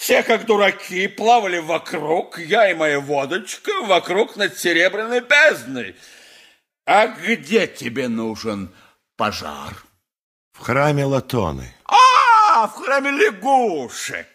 [0.00, 5.94] все, как дураки, плавали вокруг, я и моя водочка, вокруг над серебряной бездной.
[6.86, 8.74] А где тебе нужен
[9.18, 9.74] пожар?
[10.54, 11.74] В храме Латоны.
[11.84, 14.26] А, в храме лягушек.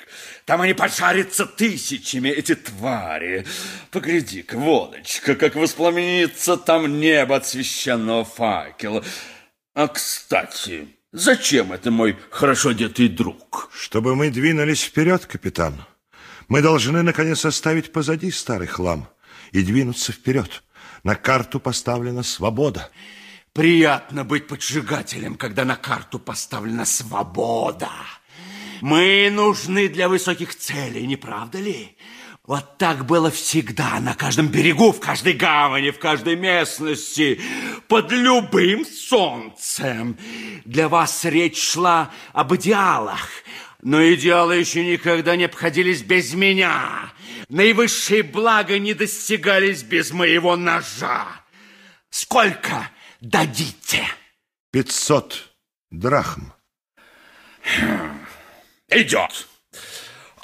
[0.46, 3.48] Там они поджарятся тысячами, эти твари.
[3.90, 9.04] Погляди-ка, водочка, как воспламенится там небо от священного факела.
[9.74, 13.70] А, кстати, зачем это мой хорошо одетый друг?
[13.74, 15.86] Чтобы мы двинулись вперед, капитан.
[16.48, 19.08] Мы должны, наконец, оставить позади старый хлам
[19.52, 20.64] и двинуться вперед.
[21.04, 22.92] На карту поставлена свобода.
[23.54, 27.90] Приятно быть поджигателем, когда на карту поставлена свобода.
[28.82, 31.98] Мы нужны для высоких целей, не правда ли?
[32.48, 37.42] Вот так было всегда, на каждом берегу, в каждой гавани, в каждой местности,
[37.88, 40.18] под любым солнцем.
[40.64, 43.30] Для вас речь шла об идеалах,
[43.82, 47.12] но идеалы еще никогда не обходились без меня.
[47.50, 51.26] Наивысшие блага не достигались без моего ножа.
[52.12, 52.92] Сколько
[53.22, 54.06] дадите?
[54.72, 55.52] Пятьсот
[55.90, 56.54] драхм.
[58.90, 59.48] Идет.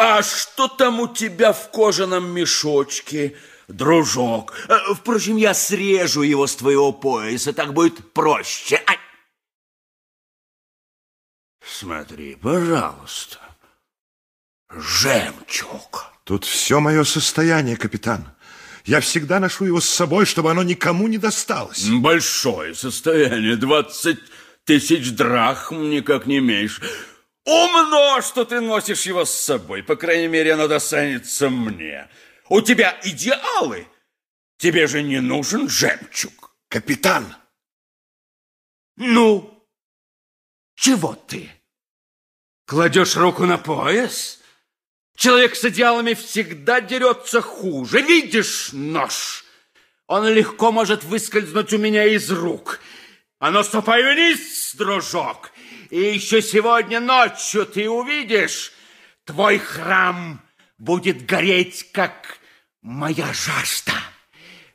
[0.04, 3.36] А что там у тебя в кожаном мешочке,
[3.68, 4.52] дружок?
[4.68, 8.82] Э, Впрочем, я срежу его с твоего пояса, так будет проще.
[8.88, 8.98] Ай!
[11.64, 13.38] Смотри, пожалуйста.
[14.72, 16.06] Жемчуг.
[16.24, 18.28] Тут все мое состояние, капитан.
[18.86, 21.88] Я всегда ношу его с собой, чтобы оно никому не досталось.
[21.88, 24.20] Большое состояние, двадцать
[24.66, 26.82] тысяч драхм никак не меньше.
[27.46, 29.84] Умно, что ты носишь его с собой.
[29.84, 32.08] По крайней мере, оно достанется мне.
[32.50, 33.88] У тебя идеалы.
[34.58, 36.56] Тебе же не нужен жемчуг.
[36.68, 37.36] Капитан!
[38.96, 39.68] Ну,
[40.76, 41.50] чего ты?
[42.66, 44.40] Кладешь руку на пояс?
[45.16, 48.02] Человек с идеалами всегда дерется хуже.
[48.02, 49.46] Видишь нож?
[50.08, 52.80] Он легко может выскользнуть у меня из рук.
[53.40, 55.51] А ну, ступай вниз, дружок.
[55.92, 58.72] И еще сегодня ночью ты увидишь,
[59.26, 60.42] твой храм
[60.78, 62.38] будет гореть, как
[62.82, 63.92] моя жажда.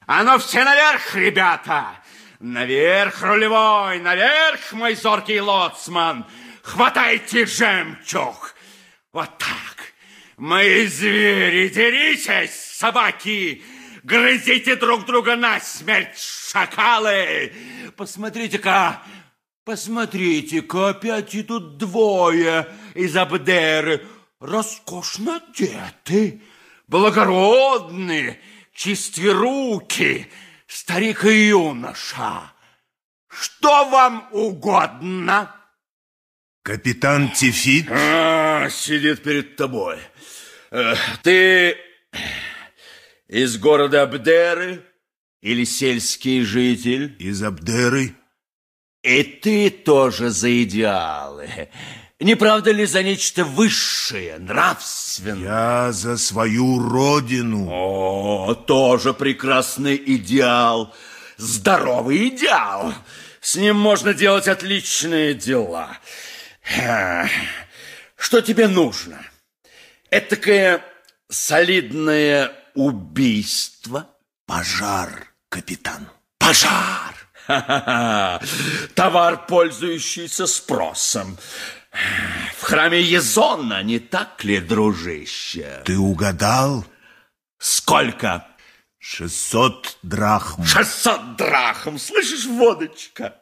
[0.07, 2.03] А ну все наверх, ребята!
[2.39, 6.27] Наверх, рулевой, наверх, мой зоркий лоцман!
[6.63, 8.55] Хватайте жемчуг!
[9.11, 9.95] Вот так!
[10.37, 13.65] Мои звери, деритесь, собаки!
[14.03, 17.55] Грызите друг друга насмерть, шакалы!
[17.97, 19.03] Посмотрите-ка,
[19.67, 24.07] посмотрите-ка, опять идут двое из Абдеры.
[24.39, 26.41] Роскошно одеты,
[26.87, 28.39] благородные,
[28.73, 29.33] чистые
[30.69, 32.53] старик и юноша.
[33.29, 35.55] Что вам угодно?
[36.63, 37.89] Капитан Тифит?
[37.91, 39.99] А, сидит перед тобой.
[40.71, 41.77] Э, Ты
[43.29, 44.85] из города Абдеры
[45.41, 47.17] или сельский житель?
[47.19, 48.15] Из Абдеры.
[49.07, 51.69] И ты тоже за идеалы.
[52.19, 55.87] Не правда ли за нечто высшее, нравственное?
[55.87, 57.69] Я за свою родину.
[57.71, 60.93] О, тоже прекрасный идеал.
[61.37, 62.95] Здоровый идеал.
[63.41, 65.97] С ним можно делать отличные дела.
[68.17, 69.25] Что тебе нужно?
[70.11, 70.83] Этакое
[71.29, 74.11] солидное убийство?
[74.47, 76.09] Пожар, капитан.
[76.39, 77.16] Пожар!
[77.47, 78.41] Ха-ха-ха.
[78.95, 81.37] Товар, пользующийся спросом.
[82.59, 85.83] В храме Езона, не так ли, дружище?
[85.85, 86.85] Ты угадал?
[87.59, 88.47] Сколько?
[88.99, 90.65] Шестьсот драхм.
[90.65, 93.37] Шестьсот драхм, слышишь, водочка?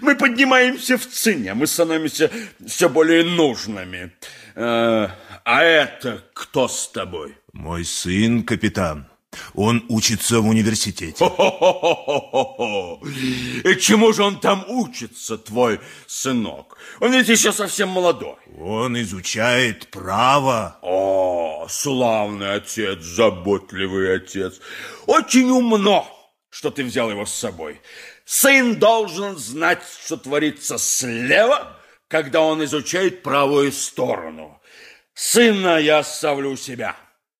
[0.00, 2.30] Мы поднимаемся в цене, мы становимся
[2.66, 4.12] все более нужными.
[4.56, 5.08] Э,
[5.44, 7.36] А это кто с тобой?
[7.52, 9.06] Мой сын, капитан.
[9.54, 11.24] Он учится в университете.
[13.64, 16.76] И чему же он там учится, твой сынок?
[17.00, 18.36] Он ведь еще совсем молодой.
[18.58, 20.78] Он изучает право.
[20.82, 24.60] О, славный отец, заботливый отец.
[25.06, 26.06] Очень умно,
[26.50, 27.80] что ты взял его с собой.
[28.24, 31.76] Сын должен знать, что творится слева,
[32.08, 34.60] когда он изучает правую сторону.
[35.14, 36.96] Сына я оставлю у себя.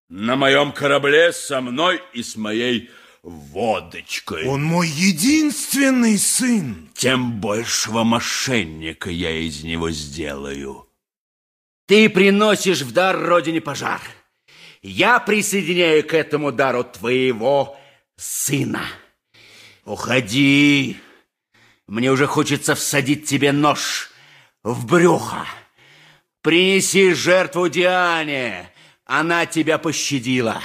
[0.08, 2.90] На моем корабле со мной и с моей
[3.22, 4.46] водочкой.
[4.46, 6.88] Он мой единственный сын.
[6.94, 10.88] Тем большего мошенника я из него сделаю.
[11.86, 14.00] Ты приносишь в дар родине пожар.
[14.80, 17.76] я присоединяю к этому дару твоего
[18.16, 18.82] сына.
[19.84, 20.98] Уходи.
[21.88, 24.10] Мне уже хочется всадить тебе нож
[24.62, 25.46] в брюхо.
[26.42, 28.70] Принеси жертву Диане.
[29.06, 30.60] Она тебя пощадила.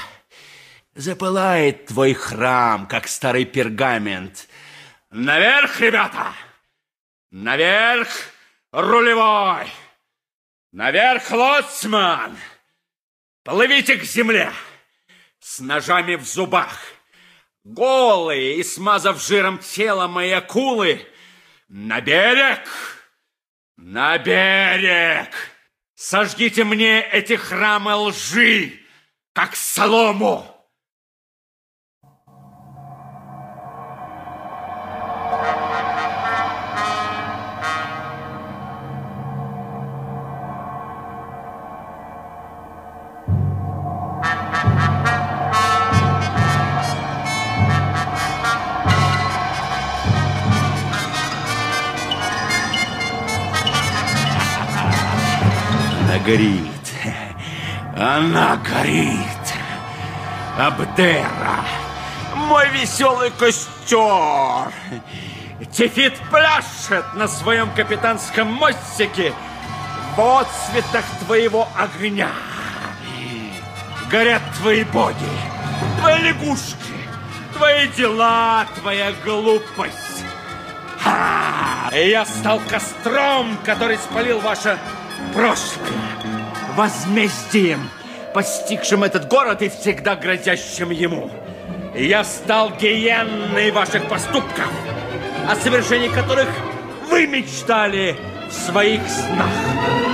[0.96, 4.50] Запылает твой храм, как старый пергамент.
[5.12, 6.34] Наверх, ребята!
[7.30, 8.10] Наверх,
[8.72, 9.72] рулевой!
[10.72, 12.36] Наверх, лоцман!
[13.44, 14.52] Плывите к земле
[15.40, 16.80] с ножами в зубах.
[17.64, 21.08] Голые и смазав жиром тело моей акулы,
[21.68, 22.68] на берег,
[23.78, 25.30] на берег!
[26.04, 28.80] Сожгите мне эти храмы лжи,
[29.34, 30.51] как солому!
[58.14, 59.26] Она горит.
[60.60, 61.64] Абдера.
[62.36, 64.74] Мой веселый костер.
[65.72, 69.34] Тефит пляшет на своем капитанском мостике
[70.18, 72.32] в отцветах твоего огня.
[74.10, 75.16] Горят твои боги,
[76.02, 76.76] твои лягушки,
[77.54, 80.26] твои дела, твоя глупость.
[81.00, 81.90] Ха!
[81.94, 84.78] Я стал костром, который спалил ваше
[85.34, 85.88] прошлое,
[86.76, 87.90] возмездием,
[88.34, 91.30] постигшим этот город и всегда грозящим ему.
[91.96, 94.70] Я стал гиенной ваших поступков,
[95.50, 96.48] о совершении которых
[97.10, 98.16] вы мечтали
[98.50, 100.11] в своих снах.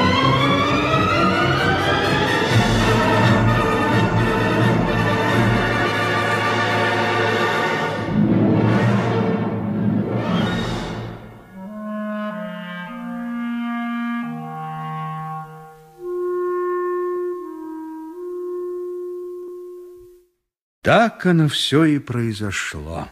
[20.88, 23.10] Так оно все и произошло.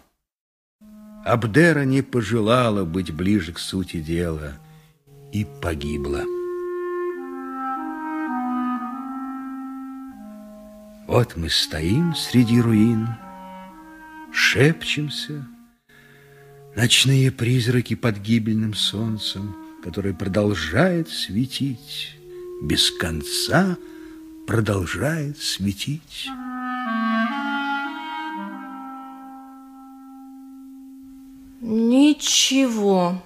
[1.26, 4.54] Абдера не пожелала быть ближе к сути дела
[5.34, 6.24] и погибла.
[11.06, 13.10] Вот мы стоим среди руин,
[14.32, 15.46] шепчемся,
[16.78, 19.54] ночные призраки под гибельным солнцем,
[19.84, 22.16] которое продолжает светить,
[22.64, 23.76] без конца
[24.48, 26.30] продолжает светить.
[31.68, 33.20] Ничего,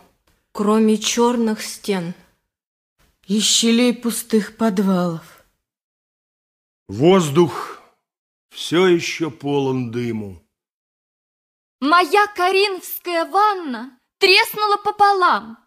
[0.53, 2.13] кроме черных стен
[3.27, 5.43] и щелей пустых подвалов.
[6.87, 7.81] Воздух
[8.49, 10.41] все еще полон дыму.
[11.81, 15.57] Моя коринфская ванна треснула пополам.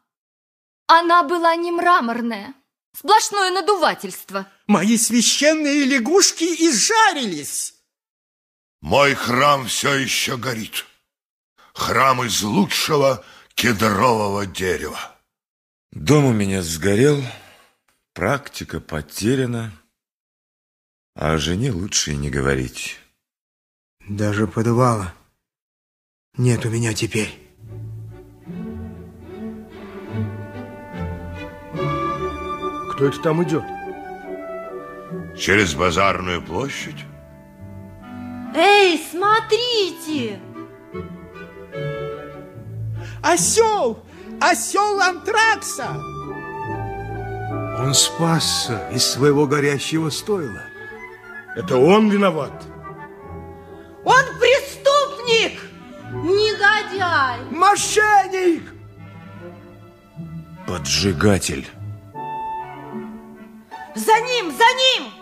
[0.86, 2.55] Она была не мраморная,
[2.97, 4.51] сплошное надувательство.
[4.66, 7.74] Мои священные лягушки изжарились.
[8.81, 10.86] Мой храм все еще горит.
[11.74, 13.24] Храм из лучшего
[13.55, 14.99] кедрового дерева.
[15.90, 17.23] Дом у меня сгорел,
[18.15, 19.73] практика потеряна,
[21.15, 22.99] а о жене лучше и не говорить.
[24.09, 25.15] Даже подвала
[26.39, 27.28] нет у меня теперь.
[32.93, 33.65] Кто это там идет?
[35.39, 37.05] Через базарную площадь?
[38.55, 40.40] Эй, смотрите!
[43.23, 44.03] Осел!
[44.40, 45.89] Осел Антракса!
[47.78, 50.62] Он спасся из своего горящего стойла.
[51.57, 52.53] Это он виноват?
[54.05, 55.61] Он преступник!
[56.12, 57.40] Негодяй!
[57.51, 58.62] Мошенник!
[60.66, 61.69] Поджигатель.
[63.94, 65.12] За ним, за ним!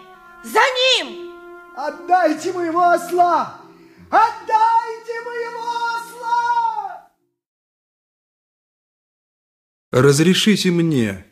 [0.45, 1.31] За ним!
[1.77, 3.61] Отдайте моего осла!
[4.11, 5.60] Отдайте моего
[9.93, 11.27] Разрешите мне,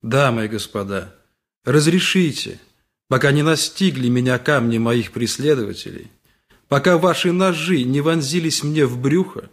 [0.00, 1.14] дамы и господа,
[1.62, 2.58] разрешите,
[3.06, 6.10] пока не настигли меня камни моих преследователей,
[6.68, 9.50] пока ваши ножи не вонзились мне в брюхо,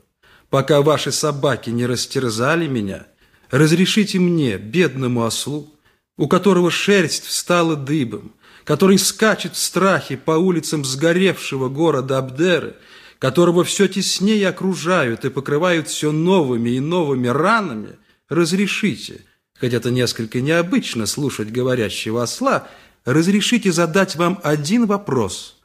[0.49, 3.07] пока ваши собаки не растерзали меня,
[3.51, 5.73] разрешите мне, бедному ослу,
[6.17, 8.31] у которого шерсть встала дыбом,
[8.63, 12.77] который скачет в страхе по улицам сгоревшего города Абдеры,
[13.19, 17.97] которого все теснее окружают и покрывают все новыми и новыми ранами,
[18.29, 19.21] разрешите,
[19.59, 22.67] хоть это несколько необычно слушать говорящего осла,
[23.05, 25.57] разрешите задать вам один вопрос.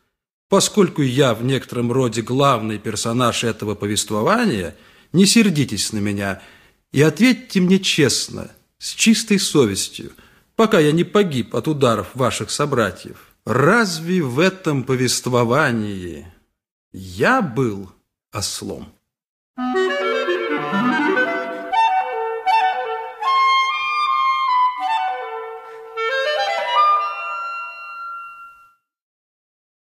[0.49, 4.77] Поскольку я в некотором роде главный персонаж этого повествования,
[5.13, 6.43] не сердитесь на меня
[6.93, 10.13] и ответьте мне честно, с чистой совестью,
[10.57, 13.35] пока я не погиб от ударов ваших собратьев.
[13.45, 16.27] Разве в этом повествовании
[16.93, 17.91] я был
[18.33, 18.93] ослом?